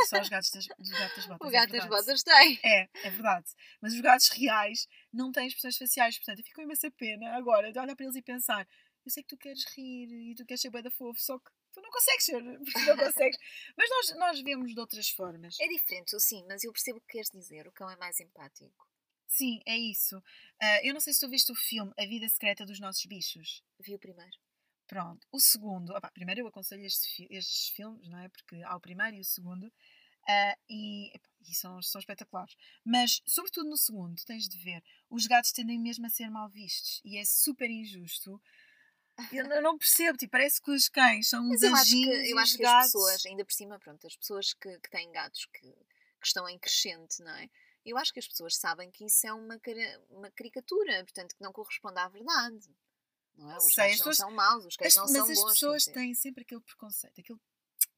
Só 0.08 0.20
os 0.20 0.28
gatos 0.28 0.50
das, 0.50 0.66
dos 0.66 0.90
gatos 0.90 1.16
das 1.16 1.26
botas. 1.26 1.46
O 1.46 1.48
é 1.48 1.52
gato 1.52 1.72
das 1.72 1.80
verdade. 1.82 1.88
botas 1.88 2.22
tem. 2.22 2.60
É, 2.62 2.88
é 3.04 3.10
verdade. 3.10 3.46
Mas 3.80 3.94
os 3.94 4.00
gatos 4.00 4.28
reais 4.28 4.86
não 5.12 5.32
têm 5.32 5.46
expressões 5.46 5.76
faciais, 5.76 6.18
portanto, 6.18 6.40
eu 6.40 6.44
fico 6.44 6.60
imensa 6.60 6.90
pena 6.90 7.36
agora 7.36 7.72
de 7.72 7.78
olhar 7.78 7.96
para 7.96 8.04
eles 8.04 8.16
e 8.16 8.22
pensar: 8.22 8.66
eu 9.04 9.10
sei 9.10 9.22
que 9.22 9.28
tu 9.28 9.36
queres 9.36 9.64
rir 9.76 10.30
e 10.30 10.34
tu 10.34 10.44
queres 10.44 10.60
ser 10.60 10.70
bué 10.70 10.82
da 10.82 10.90
fofo, 10.90 11.20
só 11.20 11.38
que 11.38 11.50
tu 11.72 11.80
não 11.80 11.90
consegues 11.90 12.24
ser, 12.24 12.42
porque 12.64 12.86
não 12.86 12.96
consegues. 12.96 13.38
Mas 13.76 13.90
nós, 13.90 14.16
nós 14.18 14.42
vemos 14.42 14.74
de 14.74 14.80
outras 14.80 15.08
formas. 15.10 15.56
É 15.60 15.68
diferente, 15.68 16.18
sim, 16.20 16.44
mas 16.46 16.64
eu 16.64 16.72
percebo 16.72 16.98
o 16.98 17.00
que 17.00 17.12
queres 17.12 17.30
dizer. 17.30 17.66
O 17.66 17.72
cão 17.72 17.90
é 17.90 17.96
mais 17.96 18.20
empático. 18.20 18.88
Sim, 19.26 19.60
é 19.64 19.78
isso. 19.78 20.20
Ah, 20.60 20.84
eu 20.84 20.92
não 20.92 21.00
sei 21.00 21.12
se 21.12 21.20
tu 21.20 21.28
viste 21.28 21.52
o 21.52 21.54
filme 21.54 21.92
A 21.96 22.04
Vida 22.04 22.28
Secreta 22.28 22.66
dos 22.66 22.80
Nossos 22.80 23.04
Bichos. 23.06 23.62
Vi 23.78 23.94
o 23.94 23.98
primeiro. 23.98 24.36
Pronto. 24.90 25.24
O 25.30 25.38
segundo, 25.38 25.94
opá, 25.94 26.10
primeiro 26.10 26.40
eu 26.40 26.48
aconselho 26.48 26.84
este 26.84 27.24
estes 27.30 27.68
filmes, 27.68 28.08
não 28.08 28.18
é? 28.18 28.28
Porque 28.28 28.60
há 28.64 28.74
o 28.74 28.80
primeiro 28.80 29.16
e 29.16 29.20
o 29.20 29.24
segundo. 29.24 29.72
ah, 30.28 30.56
e 30.68 31.12
epá, 31.14 31.28
e 31.48 31.54
são, 31.54 31.80
são 31.80 32.00
espetaculares. 32.00 32.56
Mas, 32.84 33.22
sobretudo 33.24 33.70
no 33.70 33.76
segundo, 33.76 34.20
tens 34.24 34.48
de 34.48 34.58
ver, 34.58 34.82
os 35.08 35.26
gatos 35.28 35.52
tendem 35.52 35.78
mesmo 35.78 36.04
a 36.06 36.08
ser 36.08 36.28
mal 36.28 36.48
vistos. 36.48 37.00
E 37.04 37.16
é 37.18 37.24
super 37.24 37.70
injusto. 37.70 38.42
Eu 39.32 39.48
não- 39.48 39.62
não 39.62 39.78
percebo, 39.78 40.18
tipo, 40.18 40.32
parece 40.32 40.60
que 40.60 40.72
os 40.72 40.88
cães 40.88 41.28
são 41.28 41.44
uns 41.44 41.50
Mas 41.50 41.62
eu 41.62 41.74
acho 41.74 41.90
que, 41.90 41.96
anjinhos 42.10 42.30
eu 42.30 42.38
acho 42.38 42.56
que 42.56 42.64
as 42.66 42.84
pessoas, 42.84 43.26
ainda 43.26 43.44
por 43.44 43.52
cima, 43.52 43.78
pronto, 43.78 44.06
as 44.08 44.16
pessoas 44.16 44.52
que, 44.54 44.78
que 44.80 44.90
têm 44.90 45.12
gatos 45.12 45.46
que, 45.46 45.60
que 45.70 46.26
estão 46.26 46.48
em 46.48 46.58
crescente, 46.58 47.22
não 47.22 47.34
é? 47.36 47.48
Eu 47.84 47.96
acho 47.96 48.12
que 48.12 48.18
as 48.18 48.26
pessoas 48.26 48.56
sabem 48.56 48.90
que 48.90 49.04
isso 49.04 49.24
é 49.24 49.32
uma, 49.32 49.58
uma 50.10 50.30
caricatura, 50.32 51.04
portanto, 51.04 51.36
que 51.36 51.42
não 51.42 51.52
corresponde 51.52 51.98
à 52.00 52.08
verdade. 52.08 52.68
Não 53.36 53.50
é? 53.52 53.56
Os 53.56 53.64
Sei, 53.72 53.84
as 53.84 53.90
não 53.92 53.96
pessoas- 53.98 54.16
são 54.16 54.30
maus, 54.30 54.64
os 54.66 54.76
cães 54.76 54.88
As- 54.88 54.96
não 54.96 55.02
mas 55.04 55.12
são 55.12 55.22
as 55.22 55.28
bons. 55.28 55.44
quer 55.44 55.52
pessoas 55.52 55.82
dizer. 55.82 55.92
têm 55.92 56.14
sempre 56.14 56.42
aquele 56.42 56.60
preconceito, 56.60 57.20
aquele 57.20 57.38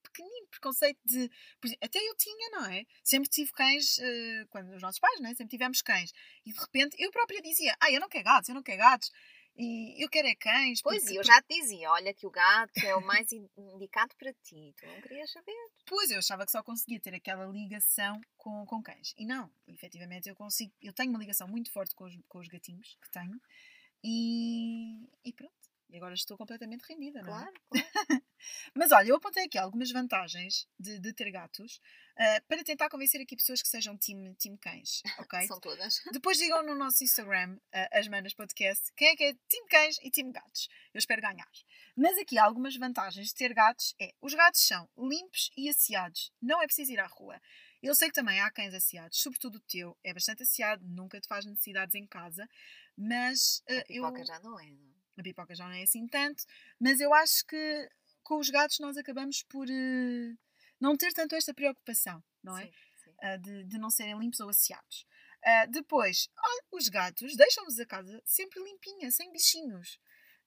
pequenino 0.02 0.46
preconceito 0.48 1.00
de. 1.04 1.30
exemplo, 1.64 1.78
até 1.84 1.98
eu 1.98 2.14
tinha, 2.16 2.50
não 2.50 2.64
é? 2.66 2.84
Sempre 3.02 3.28
tive 3.30 3.50
cães, 3.52 3.98
eh, 3.98 4.46
quando 4.50 4.74
os 4.74 4.82
nossos 4.82 5.00
pais, 5.00 5.20
não 5.20 5.30
é? 5.30 5.34
Sempre 5.34 5.50
tivemos 5.50 5.80
cães. 5.82 6.12
E 6.44 6.52
de 6.52 6.58
repente 6.60 6.96
eu 6.98 7.10
própria 7.10 7.40
dizia: 7.42 7.76
Ah, 7.80 7.90
eu 7.90 8.00
não 8.00 8.08
quero 8.08 8.24
gatos, 8.24 8.48
eu 8.48 8.54
não 8.54 8.62
quero 8.62 8.78
gatos. 8.78 9.10
E 9.54 10.02
eu 10.02 10.08
quero 10.08 10.28
é 10.28 10.34
cães. 10.34 10.80
Pois, 10.80 11.02
porque- 11.02 11.18
eu 11.18 11.22
já 11.24 11.42
te 11.42 11.60
dizia, 11.60 11.90
olha 11.90 12.14
que 12.14 12.26
o 12.26 12.30
gato 12.30 12.72
é 12.86 12.96
o 12.96 13.02
mais 13.04 13.30
in- 13.32 13.50
indicado 13.54 14.14
para 14.16 14.32
ti. 14.32 14.74
Tu 14.78 14.86
não 14.86 14.98
querias 15.02 15.30
saber. 15.30 15.52
Pois, 15.86 16.10
eu 16.10 16.20
achava 16.20 16.46
que 16.46 16.52
só 16.52 16.62
conseguia 16.62 16.98
ter 16.98 17.14
aquela 17.14 17.44
ligação 17.46 18.18
com, 18.38 18.64
com 18.64 18.82
cães. 18.82 19.12
E 19.18 19.26
não, 19.26 19.52
efetivamente 19.66 20.26
eu 20.28 20.34
consigo. 20.34 20.72
Eu 20.80 20.94
tenho 20.94 21.10
uma 21.10 21.18
ligação 21.18 21.46
muito 21.46 21.70
forte 21.70 21.94
com 21.94 22.04
os, 22.04 22.14
com 22.28 22.38
os 22.38 22.48
gatinhos 22.48 22.96
que 23.02 23.10
tenho. 23.10 23.38
E, 24.04 25.08
e 25.24 25.32
pronto. 25.32 25.52
E 25.92 25.96
agora 25.96 26.14
estou 26.14 26.38
completamente 26.38 26.82
rendida, 26.88 27.20
não 27.20 27.38
é? 27.38 27.42
Claro, 27.42 27.52
claro. 27.70 27.86
Mas 28.74 28.90
olha, 28.92 29.08
eu 29.08 29.16
apontei 29.16 29.44
aqui 29.44 29.58
algumas 29.58 29.90
vantagens 29.90 30.66
de, 30.78 30.98
de 30.98 31.12
ter 31.12 31.30
gatos 31.30 31.80
ah, 32.16 32.42
para 32.48 32.64
tentar 32.64 32.88
convencer 32.88 33.20
aqui 33.20 33.36
pessoas 33.36 33.62
que 33.62 33.68
sejam 33.68 33.96
time, 33.96 34.34
time 34.36 34.56
cães, 34.58 35.02
ok? 35.18 35.40
São 35.46 35.60
todas. 35.60 36.00
Depois 36.12 36.38
digam 36.38 36.62
no 36.64 36.74
nosso 36.74 37.04
Instagram, 37.04 37.58
ah, 37.72 37.88
as 37.92 38.08
Manas 38.08 38.34
Podcast, 38.34 38.92
quem 38.96 39.08
é 39.08 39.16
que 39.16 39.24
é 39.24 39.34
time 39.48 39.68
cães 39.68 39.98
e 40.02 40.10
time 40.10 40.32
gatos. 40.32 40.68
Eu 40.94 40.98
espero 40.98 41.22
ganhar. 41.22 41.48
Mas 41.96 42.16
aqui 42.18 42.38
algumas 42.38 42.74
vantagens 42.76 43.28
de 43.28 43.34
ter 43.34 43.52
gatos 43.52 43.94
é, 44.00 44.12
os 44.20 44.34
gatos 44.34 44.66
são 44.66 44.88
limpos 44.96 45.50
e 45.56 45.68
asseados, 45.68 46.32
não 46.40 46.62
é 46.62 46.66
preciso 46.66 46.92
ir 46.92 47.00
à 47.00 47.06
rua. 47.06 47.40
Eu 47.82 47.94
sei 47.94 48.08
que 48.08 48.14
também 48.14 48.40
há 48.40 48.50
cães 48.50 48.72
asseados, 48.74 49.20
sobretudo 49.20 49.56
o 49.56 49.60
teu, 49.60 49.96
é 50.04 50.14
bastante 50.14 50.42
asseado, 50.44 50.82
nunca 50.86 51.20
te 51.20 51.26
faz 51.26 51.44
necessidades 51.44 51.94
em 51.94 52.06
casa, 52.06 52.48
mas 52.96 53.62
ah, 53.68 53.72
A 53.72 53.76
eu... 53.76 53.84
pipoca 54.04 54.24
já 54.24 54.38
não 54.40 54.58
é, 54.60 54.70
não 54.70 54.88
é? 54.88 54.92
A 55.18 55.22
pipoca 55.22 55.54
já 55.54 55.64
não 55.66 55.72
é 55.74 55.82
assim 55.82 56.06
tanto, 56.06 56.44
mas 56.80 57.00
eu 57.00 57.12
acho 57.12 57.44
que 57.46 57.88
com 58.22 58.38
os 58.38 58.48
gatos 58.50 58.78
nós 58.78 58.96
acabamos 58.96 59.42
por 59.42 59.68
eh, 59.68 60.34
não 60.80 60.96
ter 60.96 61.12
tanto 61.12 61.34
esta 61.34 61.52
preocupação, 61.52 62.22
não 62.42 62.56
é? 62.56 62.66
Sim, 62.66 62.72
sim. 63.04 63.14
Ah, 63.20 63.36
de, 63.36 63.64
de 63.64 63.78
não 63.78 63.90
serem 63.90 64.18
limpos 64.18 64.40
ou 64.40 64.48
asseados. 64.48 65.06
Ah, 65.44 65.66
depois, 65.66 66.28
olha, 66.38 66.62
os 66.72 66.88
gatos 66.88 67.36
deixam-nos 67.36 67.78
a 67.80 67.86
casa 67.86 68.22
sempre 68.24 68.62
limpinha, 68.62 69.10
sem 69.10 69.30
bichinhos. 69.32 69.98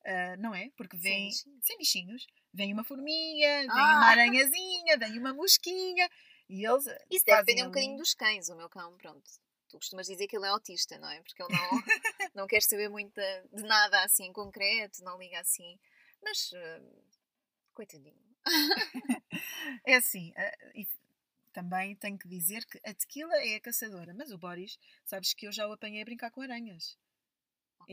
Ah, 0.05 0.35
não 0.37 0.53
é? 0.55 0.69
Porque 0.77 0.97
Sem 0.97 1.01
vem 1.11 1.27
bichinhos. 1.29 1.65
sem 1.65 1.77
bichinhos. 1.77 2.27
Vem 2.53 2.73
uma 2.73 2.83
formiga, 2.83 3.59
vem 3.61 3.69
Ah! 3.69 3.97
uma 3.97 4.05
aranhazinha, 4.07 4.97
vem 4.97 5.19
uma 5.19 5.33
mosquinha 5.33 6.09
e 6.49 6.65
eles. 6.65 6.87
ah, 6.87 6.99
Isso 7.09 7.25
deve 7.25 7.39
depender 7.43 7.63
um 7.63 7.67
bocadinho 7.67 7.97
dos 7.97 8.13
cães. 8.13 8.49
O 8.49 8.55
meu 8.55 8.69
cão, 8.69 8.95
pronto. 8.97 9.29
Tu 9.69 9.77
costumas 9.77 10.07
dizer 10.07 10.27
que 10.27 10.37
ele 10.37 10.45
é 10.45 10.49
autista, 10.49 10.97
não 10.99 11.09
é? 11.09 11.21
Porque 11.21 11.41
ele 11.41 11.53
não, 11.53 11.69
não 12.35 12.47
quer 12.47 12.61
saber 12.61 12.89
muito 12.89 13.13
de, 13.13 13.41
de 13.53 13.63
nada 13.63 14.03
assim 14.03 14.25
em 14.25 14.33
concreto, 14.33 15.03
não 15.03 15.17
liga 15.17 15.39
assim. 15.39 15.79
Mas, 16.23 16.51
hum, 16.53 17.01
coitadinho. 17.73 18.15
É 19.85 19.95
assim, 19.95 20.33
ah, 20.35 20.51
e 20.75 20.87
também 21.53 21.95
tenho 21.95 22.17
que 22.17 22.27
dizer 22.27 22.65
que 22.65 22.79
a 22.85 22.93
tequila 22.93 23.35
é 23.37 23.55
a 23.55 23.61
caçadora, 23.61 24.13
mas 24.13 24.31
o 24.31 24.37
Boris, 24.37 24.77
sabes 25.03 25.33
que 25.33 25.47
eu 25.47 25.51
já 25.51 25.67
o 25.67 25.73
apanhei 25.73 26.01
a 26.01 26.05
brincar 26.05 26.31
com 26.31 26.41
aranhas. 26.41 26.97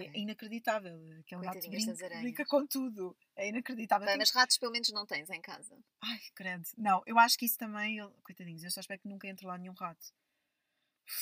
Ok. 0.00 0.11
É 0.14 0.18
inacreditável. 0.18 0.96
Aquele 1.20 1.42
gato 1.42 1.52
Coitadinhas 1.52 1.87
das 1.87 1.98
brinca, 1.98 2.20
brinca 2.20 2.46
com 2.46 2.66
tudo. 2.66 3.16
É 3.37 3.48
inacreditável. 3.48 4.07
Bem, 4.07 4.16
mas 4.18 4.31
ratos 4.31 4.59
pelo 4.59 4.72
menos 4.72 4.90
não 4.90 5.07
tens 5.07 5.31
em 5.31 5.40
casa. 5.40 5.76
Ai, 6.02 6.18
credo. 6.35 6.64
Não, 6.76 7.02
eu 7.07 7.18
acho 7.18 7.37
que 7.38 7.44
isso 7.46 7.59
também. 7.59 7.98
Coitadinhos, 8.24 8.62
eu 8.64 8.70
só 8.70 8.81
espero 8.81 9.00
que 9.00 9.09
nunca 9.09 9.28
entre 9.28 9.46
lá 9.46 9.57
nenhum 9.59 9.74
rato. 9.74 10.07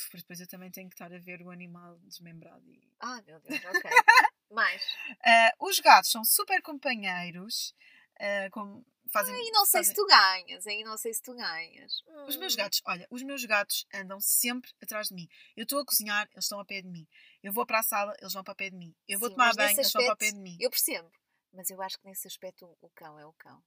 Porque 0.05 0.19
depois 0.19 0.41
eu 0.41 0.47
também 0.47 0.71
tenho 0.71 0.89
que 0.89 0.95
estar 0.95 1.13
a 1.13 1.19
ver 1.19 1.43
o 1.43 1.51
animal 1.51 1.99
desmembrado. 2.01 2.65
E... 2.71 2.81
Ah, 3.01 3.21
meu 3.27 3.41
Deus, 3.41 3.65
ok. 3.65 3.83
Mais. 4.51 4.83
Ah, 5.25 5.53
os 5.61 5.79
gatos 5.81 6.11
são 6.11 6.25
super 6.25 6.61
companheiros. 6.63 7.75
ah, 8.21 8.51
com- 8.51 8.85
fazem, 9.13 9.35
Aí 9.35 9.51
não 9.53 9.65
sei 9.67 9.83
se 9.83 9.91
fazem- 9.91 9.95
tu 9.95 10.07
ganhas, 10.07 10.67
aí 10.67 10.85
não 10.85 10.97
sei 10.97 11.13
se 11.15 11.23
tu 11.23 11.35
ganhas. 11.35 12.03
Os 12.29 12.37
meus 12.37 12.55
Hum. 12.55 12.59
gatos, 12.59 12.81
olha, 12.85 13.07
os 13.11 13.23
meus 13.23 13.45
gatos 13.45 13.87
andam 13.95 14.21
sempre 14.21 14.71
atrás 14.83 15.09
de 15.09 15.15
mim. 15.15 15.29
Eu 15.57 15.63
estou 15.65 15.81
a 15.81 15.85
cozinhar, 15.85 16.29
eles 16.33 16.45
estão 16.45 16.59
ao 16.59 16.65
pé 16.67 16.83
de 16.83 16.89
mim. 16.89 17.09
Eu 17.43 17.53
vou 17.53 17.65
para 17.67 17.79
a 17.81 17.83
sala, 17.83 18.15
eles 18.21 18.33
vão 18.33 18.45
para 18.45 18.53
o 18.53 18.57
pé 18.57 18.71
de 18.71 18.77
mim. 18.77 18.95
Eu 19.09 19.19
vou 19.19 19.29
Sim, 19.29 19.35
tomar 19.35 19.55
banho, 19.55 19.71
eles 19.79 19.93
vão 19.93 20.05
para 20.05 20.15
o 20.15 20.17
pé 20.17 20.31
de 20.33 20.39
mim. 20.39 20.57
Eu 20.61 20.71
percebo, 20.71 21.11
mas 21.53 21.71
eu 21.71 21.81
acho 21.83 21.99
que 21.99 22.07
nesse 22.07 22.27
aspecto 22.29 22.67
o- 22.67 22.77
o 22.87 22.91
cão 22.91 23.19
é 23.19 23.25
o 23.27 23.33
cão. 23.33 23.63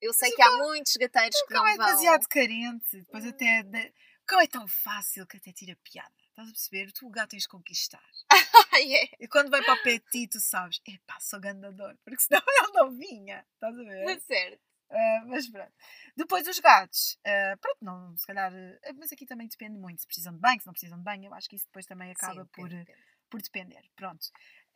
Eu 0.00 0.12
sei 0.12 0.28
Mas 0.30 0.36
que 0.36 0.42
há 0.42 0.50
muitos 0.58 0.96
gateiros 0.96 1.38
O 1.40 1.46
que 1.46 1.54
cão 1.54 1.62
não 1.62 1.68
é 1.68 1.76
vão. 1.76 1.86
demasiado 1.86 2.28
carente. 2.28 2.98
Depois 3.00 3.24
até. 3.24 3.62
Hum. 3.62 3.70
de- 3.70 3.94
O 4.22 4.26
cão 4.26 4.40
é 4.40 4.46
tão 4.46 4.66
fácil 4.66 5.26
que 5.26 5.36
até 5.36 5.52
tira 5.52 5.76
piada. 5.84 6.14
Estás 6.30 6.48
a 6.48 6.52
perceber? 6.52 6.90
Tu 6.92 7.06
o 7.06 7.10
gato 7.10 7.30
tens 7.30 7.42
de 7.42 7.48
conquistar. 7.48 8.02
Ai, 8.74 8.94
é. 8.94 9.08
E 9.20 9.28
quando 9.28 9.50
vai 9.50 9.62
para 9.62 9.74
o 9.74 9.82
pé 9.82 9.98
de 9.98 10.04
ti, 10.10 10.26
tu 10.28 10.40
sabes, 10.40 10.80
epá, 10.86 11.20
sou 11.20 11.38
gandador. 11.40 11.94
Porque 12.04 12.22
senão 12.22 12.40
ele 12.68 12.72
não 12.72 12.90
vinha. 12.96 13.46
Estás 13.54 13.78
a 13.78 13.82
ver? 13.82 14.20
Certo. 14.22 14.62
Ah, 14.90 15.24
mas 15.26 15.48
pronto. 15.48 15.72
Depois 16.16 16.46
os 16.46 16.58
gatos. 16.58 17.18
ah, 17.26 17.56
pronto, 17.60 17.78
não, 17.82 18.16
se 18.16 18.26
calhar. 18.26 18.52
ah, 18.52 18.92
mas 18.96 19.12
aqui 19.12 19.26
também 19.26 19.48
depende 19.48 19.78
muito. 19.78 20.00
Se 20.00 20.06
precisam 20.06 20.32
de 20.32 20.38
banho, 20.40 20.60
se 20.60 20.66
não 20.66 20.72
precisam 20.72 20.98
de 20.98 21.04
banho. 21.04 21.24
Eu 21.24 21.34
acho 21.34 21.48
que 21.48 21.56
isso 21.56 21.66
depois 21.66 21.86
também 21.86 22.10
acaba 22.10 22.44
Sim, 22.44 22.50
por, 22.52 22.68
depende, 22.68 22.98
por 23.30 23.42
depender. 23.42 23.82
Pronto. 23.96 24.26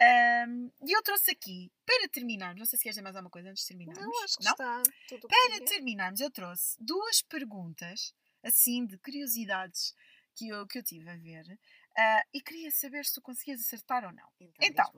Um, 0.00 0.70
e 0.86 0.92
eu 0.92 1.02
trouxe 1.02 1.32
aqui, 1.32 1.72
para 1.84 2.08
terminarmos, 2.08 2.60
não 2.60 2.66
sei 2.66 2.78
se 2.78 2.84
queres 2.84 2.94
dizer 2.94 3.02
mais 3.02 3.16
alguma 3.16 3.30
coisa 3.30 3.50
antes 3.50 3.62
de 3.62 3.68
terminarmos. 3.68 4.04
Não, 4.04 4.24
acho 4.24 4.36
que 4.36 4.44
está 4.44 4.82
tudo 5.08 5.26
Para 5.26 5.64
terminarmos, 5.64 6.20
eu 6.20 6.30
trouxe 6.30 6.76
duas 6.80 7.20
perguntas, 7.22 8.14
assim, 8.42 8.86
de 8.86 8.96
curiosidades 8.98 9.94
que 10.36 10.48
eu, 10.48 10.66
que 10.68 10.78
eu 10.78 10.84
tive 10.84 11.10
a 11.10 11.16
ver. 11.16 11.58
ah, 11.96 12.24
e 12.32 12.40
queria 12.40 12.70
saber 12.70 13.04
se 13.04 13.14
tu 13.14 13.20
conseguias 13.20 13.60
acertar 13.60 14.04
ou 14.04 14.12
não. 14.12 14.28
Então, 14.38 14.68
Então. 14.68 14.92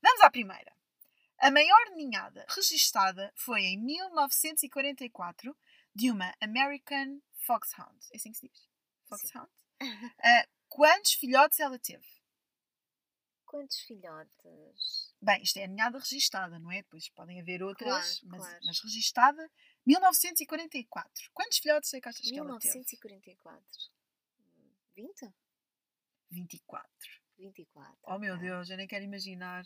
Vamos 0.00 0.20
à 0.20 0.30
primeira. 0.30 0.72
A 1.38 1.50
maior 1.50 1.90
ninhada 1.94 2.44
registada 2.48 3.32
foi 3.36 3.62
em 3.62 3.78
1944 3.78 5.56
de 5.94 6.10
uma 6.10 6.34
American 6.40 7.20
Foxhound. 7.46 7.98
É 8.12 8.16
assim 8.16 8.32
que 8.32 8.38
se 8.38 8.48
diz? 8.48 8.68
Foxhound? 9.08 9.50
Ah, 10.22 10.46
quantos 10.68 11.14
filhotes 11.14 11.60
ela 11.60 11.78
teve? 11.78 12.06
Quantos 13.44 13.78
filhotes? 13.80 15.14
Bem, 15.20 15.42
isto 15.42 15.58
é 15.58 15.64
a 15.64 15.68
ninhada 15.68 15.98
registada, 15.98 16.58
não 16.58 16.72
é? 16.72 16.82
Depois 16.82 17.08
podem 17.10 17.40
haver 17.40 17.62
outras, 17.62 17.88
Claro, 17.88 18.18
mas, 18.24 18.40
claro. 18.40 18.58
mas 18.66 18.80
registada 18.80 19.50
1944. 19.86 21.30
Quantos 21.32 21.58
filhotes 21.58 21.94
é 21.94 22.00
que 22.00 22.08
achas 22.08 22.28
que 22.28 22.36
ela 22.38 22.58
teve? 22.58 22.74
1944. 22.74 23.64
20? 24.96 25.34
24. 26.30 26.88
24. 27.38 27.98
Oh 28.02 28.18
meu. 28.18 28.36
Deus, 28.38 28.70
eu 28.70 28.76
nem 28.76 28.86
quero 28.88 29.04
imaginar 29.04 29.64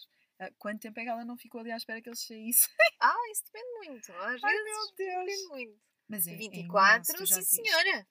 quanto 0.58 0.80
tempo 0.80 0.98
é 1.00 1.04
que 1.04 1.08
ela 1.08 1.24
não 1.24 1.36
ficou 1.36 1.60
ali 1.60 1.70
à 1.70 1.76
espera 1.76 2.00
que 2.00 2.08
eles 2.08 2.20
saíssem. 2.24 2.70
Ah, 3.00 3.14
isso 3.32 3.44
depende 3.44 3.70
muito. 3.88 4.12
Às 4.12 4.42
Ai 4.42 4.52
vezes 4.56 4.64
meu 4.64 4.86
depende 4.96 5.26
Deus! 5.26 5.48
muito. 5.48 5.80
Mas 6.08 6.26
é, 6.26 6.32
é 6.32 6.36
24, 6.36 7.12
imenso, 7.12 7.12
tu 7.14 7.26
já 7.26 7.42
sim 7.42 7.62
senhora. 7.62 8.08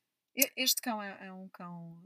Este 0.55 0.81
cão 0.81 1.01
é, 1.01 1.27
é 1.27 1.33
um 1.33 1.49
cão. 1.49 2.01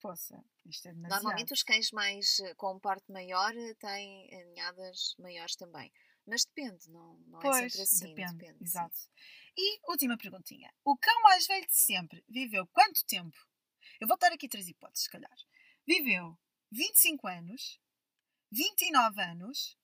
Poça, 0.00 0.44
isto 0.66 0.88
é 0.88 0.92
demasiado. 0.92 1.22
Normalmente 1.22 1.52
os 1.52 1.62
cães 1.62 1.90
mais 1.92 2.40
eh, 2.40 2.54
com 2.56 2.78
porte 2.80 3.10
maior 3.12 3.56
eh, 3.56 3.74
têm 3.74 4.28
ninhadas 4.46 5.14
maiores 5.18 5.54
também. 5.54 5.92
Mas 6.26 6.44
depende, 6.44 6.90
não, 6.90 7.14
não 7.28 7.38
é 7.38 7.42
Pois, 7.42 7.72
sempre 7.72 7.82
assim. 7.82 8.08
depende, 8.14 8.34
Depende, 8.36 8.58
sim. 8.58 8.64
exato. 8.64 8.96
E 9.56 9.80
última 9.88 10.18
perguntinha. 10.18 10.72
O 10.84 10.96
cão 10.96 11.22
mais 11.22 11.46
velho 11.46 11.66
de 11.66 11.74
sempre 11.76 12.24
viveu 12.28 12.66
quanto 12.68 13.04
tempo? 13.06 13.36
Eu 14.00 14.08
vou 14.08 14.18
dar 14.18 14.32
aqui 14.32 14.48
três 14.48 14.66
hipóteses, 14.68 15.04
se 15.04 15.10
calhar. 15.10 15.36
Viveu 15.86 16.36
25 16.72 17.28
anos, 17.28 17.80
29 18.52 19.20
anos 19.22 19.76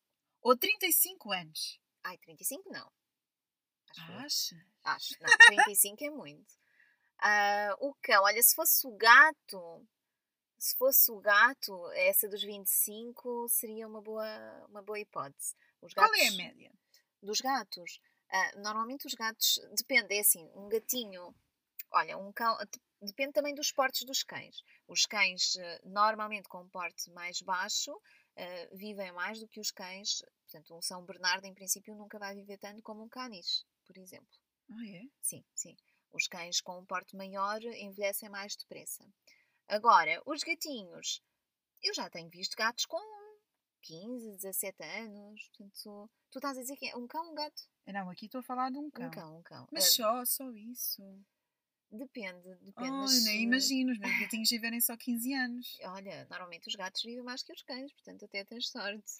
ou 0.42 0.54
35 0.56 1.32
anos? 1.32 1.80
Ai, 2.04 2.18
35 2.18 2.70
não. 2.70 2.92
Acho 3.90 4.12
eu. 4.12 4.18
Acha? 4.18 4.66
Acho. 4.84 5.14
Não, 5.22 5.28
35 5.46 6.04
é 6.04 6.10
muito. 6.10 6.54
Ah, 7.20 7.74
o 7.80 7.94
cão, 8.02 8.22
olha, 8.22 8.42
se 8.42 8.54
fosse 8.54 8.86
o 8.86 8.90
gato, 8.96 9.86
se 10.58 10.76
fosse 10.76 11.10
o 11.10 11.18
gato, 11.18 11.90
essa 11.92 12.28
dos 12.28 12.42
25 12.42 13.48
seria 13.48 13.88
uma 13.88 14.02
boa, 14.02 14.66
uma 14.68 14.82
boa 14.82 15.00
hipótese. 15.00 15.56
Os 15.80 15.94
Qual 15.94 16.06
gatos, 16.10 16.20
é 16.22 16.28
a 16.28 16.32
média? 16.32 16.72
dos 17.22 17.40
gatos? 17.40 18.00
Ah, 18.30 18.52
normalmente 18.56 19.06
os 19.06 19.14
gatos, 19.14 19.58
depende, 19.76 20.14
é 20.14 20.20
assim, 20.20 20.44
um 20.54 20.68
gatinho, 20.68 21.34
olha, 21.90 22.18
um 22.18 22.30
cão, 22.32 22.56
de- 22.58 22.80
depende 23.00 23.32
também 23.32 23.54
dos 23.54 23.72
portes 23.72 24.04
dos 24.04 24.22
cães. 24.22 24.62
Os 24.86 25.06
cães, 25.06 25.54
normalmente 25.84 26.48
com 26.48 26.60
um 26.60 26.68
porte 26.68 27.10
mais 27.10 27.40
baixo, 27.40 27.98
eh, 28.40 28.68
vivem 28.72 29.10
mais 29.10 29.40
do 29.40 29.48
que 29.48 29.58
os 29.58 29.72
cães, 29.72 30.22
portanto, 30.44 30.72
um 30.76 30.80
São 30.80 31.04
Bernardo, 31.04 31.44
em 31.44 31.52
princípio, 31.52 31.92
nunca 31.96 32.20
vai 32.20 32.36
viver 32.36 32.56
tanto 32.56 32.80
como 32.82 33.02
um 33.02 33.08
canis, 33.08 33.66
por 33.84 33.98
exemplo. 33.98 34.38
Ah, 34.70 34.86
é? 34.86 35.02
Sim, 35.20 35.44
sim. 35.54 35.76
Os 36.12 36.28
cães 36.28 36.60
com 36.60 36.78
um 36.78 36.86
porte 36.86 37.16
maior 37.16 37.60
envelhecem 37.64 38.28
mais 38.28 38.54
depressa. 38.54 39.04
Agora, 39.66 40.22
os 40.24 40.44
gatinhos. 40.44 41.20
Eu 41.82 41.92
já 41.92 42.08
tenho 42.08 42.30
visto 42.30 42.56
gatos 42.56 42.86
com 42.86 43.00
15, 43.82 44.30
17 44.36 44.82
anos. 44.84 45.48
Portanto, 45.48 46.10
tu 46.30 46.38
estás 46.38 46.56
a 46.56 46.60
dizer 46.60 46.76
que 46.76 46.88
é 46.88 46.96
um 46.96 47.08
cão, 47.08 47.32
um 47.32 47.34
gato? 47.34 47.62
Não, 47.86 48.08
aqui 48.08 48.26
estou 48.26 48.38
a 48.38 48.44
falar 48.44 48.70
de 48.70 48.78
um 48.78 48.88
cão. 48.88 49.06
Um 49.08 49.10
cão, 49.10 49.38
um 49.38 49.42
cão. 49.42 49.68
Mas 49.72 49.86
Ah, 49.86 49.90
só, 49.90 50.24
só 50.24 50.50
isso. 50.52 51.02
Depende, 51.90 52.54
depende. 52.60 52.90
Mas, 52.90 53.24
nem 53.24 53.42
imagino, 53.42 53.92
os 53.92 53.98
meus 53.98 54.12
gatinhos 54.20 54.50
viverem 54.50 54.80
só 54.80 54.96
15 54.96 55.32
anos. 55.34 55.78
Olha, 55.84 56.26
normalmente 56.30 56.68
os 56.68 56.74
gatos 56.74 57.02
vivem 57.02 57.22
mais 57.22 57.42
que 57.42 57.52
os 57.52 57.62
cães, 57.62 57.92
portanto 57.92 58.24
até 58.24 58.44
tens 58.44 58.70
sorte. 58.70 59.12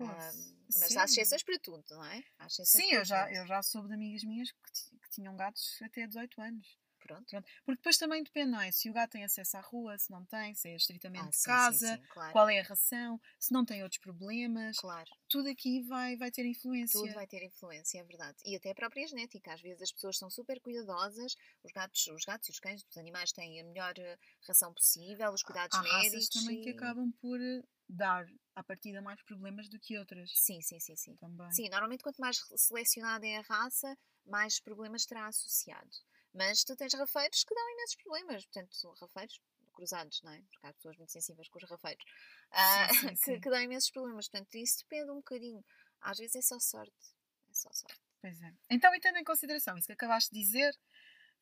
Ah, 0.00 0.32
mas 0.34 0.74
sério? 0.74 1.00
há 1.00 1.04
exceções 1.04 1.42
para 1.42 1.58
tudo, 1.58 1.84
não 1.90 2.04
é? 2.04 2.22
Há 2.38 2.48
Sim, 2.48 2.92
eu 2.92 3.04
já, 3.04 3.26
tudo. 3.26 3.36
eu 3.36 3.46
já 3.46 3.62
soube 3.62 3.88
de 3.88 3.94
amigas 3.94 4.24
minhas 4.24 4.50
que, 4.50 4.98
que 4.98 5.10
tinham 5.10 5.36
gatos 5.36 5.78
até 5.82 6.06
18 6.06 6.40
anos. 6.40 6.78
Pronto. 7.02 7.26
Pronto. 7.30 7.48
Porque 7.64 7.78
depois 7.78 7.96
também 7.96 8.22
depende, 8.22 8.50
não 8.50 8.60
é? 8.60 8.70
Se 8.72 8.88
o 8.90 8.92
gato 8.92 9.12
tem 9.12 9.24
acesso 9.24 9.56
à 9.56 9.60
rua, 9.60 9.96
se 9.98 10.10
não 10.10 10.24
tem, 10.24 10.54
se 10.54 10.68
é 10.68 10.76
estritamente 10.76 11.26
Ah, 11.26 11.30
de 11.30 11.36
sim, 11.36 11.42
sim, 11.42 11.52
casa, 11.54 11.96
sim, 11.96 12.06
claro. 12.08 12.32
qual 12.32 12.48
é 12.48 12.60
a 12.60 12.62
ração, 12.62 13.20
se 13.38 13.52
não 13.52 13.64
tem 13.64 13.82
outros 13.82 14.00
problemas, 14.00 14.76
Claro. 14.76 15.10
tudo 15.28 15.48
aqui 15.48 15.80
vai, 15.82 16.16
vai 16.16 16.30
ter 16.30 16.44
influência. 16.44 16.98
Tudo 17.00 17.14
vai 17.14 17.26
ter 17.26 17.42
influência, 17.42 17.98
é 18.00 18.04
verdade. 18.04 18.36
E 18.44 18.54
até 18.56 18.70
a 18.70 18.74
própria 18.74 19.06
genética. 19.06 19.52
Às 19.54 19.60
vezes 19.62 19.82
as 19.82 19.92
pessoas 19.92 20.18
são 20.18 20.28
super 20.30 20.60
cuidadosas, 20.60 21.34
os 21.64 21.72
gatos, 21.72 22.06
os 22.08 22.24
gatos 22.24 22.48
e 22.48 22.52
os 22.52 22.60
cães, 22.60 22.84
os 22.88 22.96
animais 22.96 23.32
têm 23.32 23.60
a 23.60 23.64
melhor 23.64 23.94
eh, 23.98 24.18
ração 24.46 24.72
possível, 24.74 25.32
os 25.32 25.42
cuidados 25.42 25.78
Há 25.78 25.82
médicos. 25.82 26.28
também 26.28 26.60
que 26.60 26.70
e- 26.70 26.72
acabam 26.72 27.10
por 27.20 27.40
eh, 27.40 27.62
dar 27.88 28.26
à 28.54 28.62
partida 28.62 29.00
mais 29.00 29.22
problemas 29.22 29.68
do 29.68 29.78
que 29.80 29.98
outras. 29.98 30.30
Sim, 30.34 30.60
sim, 30.60 30.78
sim, 30.78 30.96
sim. 30.96 31.16
Também. 31.16 31.50
Sim, 31.50 31.68
normalmente 31.70 32.02
quanto 32.02 32.20
mais 32.20 32.38
selecionada 32.56 33.26
é 33.26 33.36
a 33.38 33.42
raça, 33.42 33.96
mais 34.26 34.60
problemas 34.60 35.04
terá 35.06 35.26
associado. 35.26 35.90
Mas 36.34 36.64
tu 36.64 36.74
tens 36.76 36.94
rafeiros 36.94 37.44
que 37.44 37.54
dão 37.54 37.70
imensos 37.70 37.96
problemas. 37.96 38.44
Portanto, 38.46 38.94
rafeiros 39.00 39.40
cruzados, 39.72 40.22
não 40.22 40.32
é? 40.32 40.42
Porque 40.50 40.66
há 40.66 40.72
pessoas 40.74 40.96
muito 40.96 41.12
sensíveis 41.12 41.48
com 41.48 41.58
os 41.58 41.68
rafeiros. 41.68 42.04
Ah, 42.50 42.88
sim, 42.94 43.08
que, 43.08 43.16
sim. 43.16 43.40
que 43.40 43.50
dão 43.50 43.60
imensos 43.60 43.90
problemas. 43.90 44.28
Portanto, 44.28 44.54
isso 44.54 44.78
depende 44.78 45.10
um 45.10 45.16
bocadinho. 45.16 45.64
Às 46.00 46.18
vezes 46.18 46.36
é 46.36 46.42
só 46.42 46.58
sorte. 46.58 47.16
É 47.50 47.54
só 47.54 47.70
sorte. 47.72 48.00
Pois 48.20 48.40
é. 48.40 48.54
Então, 48.70 48.94
e 48.94 49.00
tendo 49.00 49.18
em 49.18 49.24
consideração 49.24 49.76
isso 49.76 49.86
que 49.86 49.92
acabaste 49.92 50.30
de 50.32 50.40
dizer, 50.40 50.78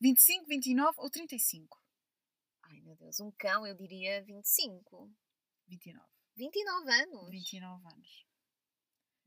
25, 0.00 0.46
29 0.46 0.94
ou 0.98 1.10
35? 1.10 1.78
Ai 2.62 2.80
meu 2.80 2.96
Deus, 2.96 3.20
um 3.20 3.30
cão 3.32 3.66
eu 3.66 3.74
diria 3.74 4.22
25. 4.22 5.12
29. 5.68 6.06
29 6.36 6.90
anos. 6.90 7.30
29 7.30 7.86
anos. 7.86 8.29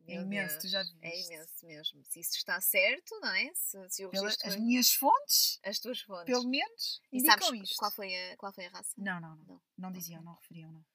Meu 0.05 0.21
imenso, 0.23 0.59
tu 0.59 0.67
já 0.67 0.83
Deus, 0.83 0.95
É 1.01 1.09
viste. 1.09 1.33
imenso 1.33 1.65
mesmo. 1.65 2.03
Se 2.05 2.19
isso 2.19 2.35
está 2.37 2.59
certo, 2.61 3.19
não 3.21 3.29
é? 3.33 3.51
Se, 3.55 3.89
se 3.89 4.05
o 4.05 4.09
Pelas, 4.09 4.25
registro 4.25 4.49
as 4.49 4.55
minhas 4.57 4.93
fontes, 4.93 5.59
as 5.63 5.79
tuas 5.79 6.01
fontes. 6.01 6.25
pelo 6.25 6.47
menos, 6.47 7.01
e 7.11 7.21
sabes 7.21 7.49
isto. 7.51 7.75
qual 7.77 7.91
foi, 7.91 8.13
a, 8.31 8.37
qual 8.37 8.51
foi 8.53 8.65
a 8.65 8.69
raça? 8.69 8.93
Não, 8.97 9.19
não, 9.21 9.35
não. 9.35 9.45
Não. 9.45 9.61
Não 9.77 9.91
diziam, 9.91 10.21
não 10.21 10.33
referiam, 10.35 10.71
não. 10.71 10.85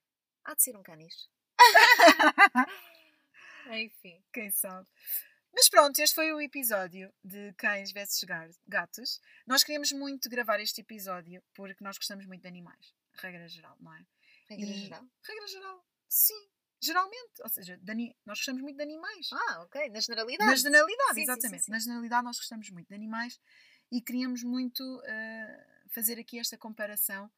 Há 0.44 0.54
de 0.54 0.62
ser 0.62 0.76
um 0.76 0.82
caniche. 0.82 1.28
Enfim. 3.70 4.22
Quem 4.32 4.50
sabe? 4.50 4.86
Mas 5.52 5.68
pronto, 5.68 5.98
este 5.98 6.14
foi 6.14 6.32
o 6.32 6.40
episódio 6.40 7.12
de 7.24 7.52
Cães 7.54 7.92
Gar- 8.24 8.50
Gatos. 8.66 9.20
Nós 9.46 9.62
queríamos 9.64 9.92
muito 9.92 10.28
gravar 10.28 10.60
este 10.60 10.80
episódio 10.82 11.42
porque 11.54 11.82
nós 11.82 11.96
gostamos 11.98 12.26
muito 12.26 12.42
de 12.42 12.48
animais. 12.48 12.94
Regra 13.14 13.48
geral, 13.48 13.76
não 13.80 13.92
é? 13.94 14.06
Regra 14.48 14.66
E- 14.66 14.78
geral. 14.78 15.04
Regra 15.22 15.46
geral, 15.48 15.84
sim. 16.08 16.48
Geralmente. 16.80 17.42
Ou 17.42 17.48
seja, 17.48 17.80
nós 18.24 18.38
gostamos 18.38 18.62
muito 18.62 18.76
de 18.76 18.82
animais. 18.82 19.28
Ah, 19.32 19.62
ok. 19.62 19.90
Na 19.90 20.00
generalidade. 20.00 20.50
Na 20.50 20.56
generalidade, 20.56 21.14
Sim, 21.14 21.22
exatamente. 21.22 21.58
sim, 21.60 21.64
sim. 21.66 21.72
Na 21.72 21.78
generalidade, 21.78 22.24
nós 22.24 22.36
gostamos 22.36 22.70
muito 22.70 22.88
de 22.88 22.94
animais 22.94 23.40
e 23.90 24.00
queríamos 24.00 24.42
muito 24.42 25.02
eh, 25.04 25.66
fazer 25.90 26.18
aqui 26.18 26.38
esta 26.38 26.56
comparação 26.56 27.30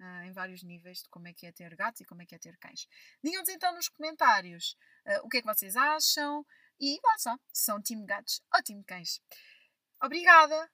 ah, 0.00 0.26
em 0.26 0.32
vários 0.32 0.62
níveis 0.62 1.02
de 1.02 1.08
como 1.08 1.28
é 1.28 1.32
que 1.32 1.46
é 1.46 1.52
ter 1.52 1.74
gatos 1.76 2.00
e 2.00 2.04
como 2.04 2.22
é 2.22 2.26
que 2.26 2.34
é 2.34 2.38
ter 2.38 2.56
cães. 2.58 2.88
Digam-nos 3.22 3.48
então 3.48 3.74
nos 3.74 3.88
comentários 3.88 4.76
ah, 5.06 5.20
o 5.22 5.28
que 5.28 5.38
é 5.38 5.40
que 5.40 5.46
vocês 5.46 5.76
acham 5.76 6.44
e 6.78 6.98
lá 7.02 7.18
só, 7.18 7.36
se 7.52 7.64
são 7.64 7.80
time 7.80 8.04
gatos 8.04 8.42
ou 8.52 8.62
time 8.62 8.82
cães. 8.84 9.22
Obrigada! 10.02 10.70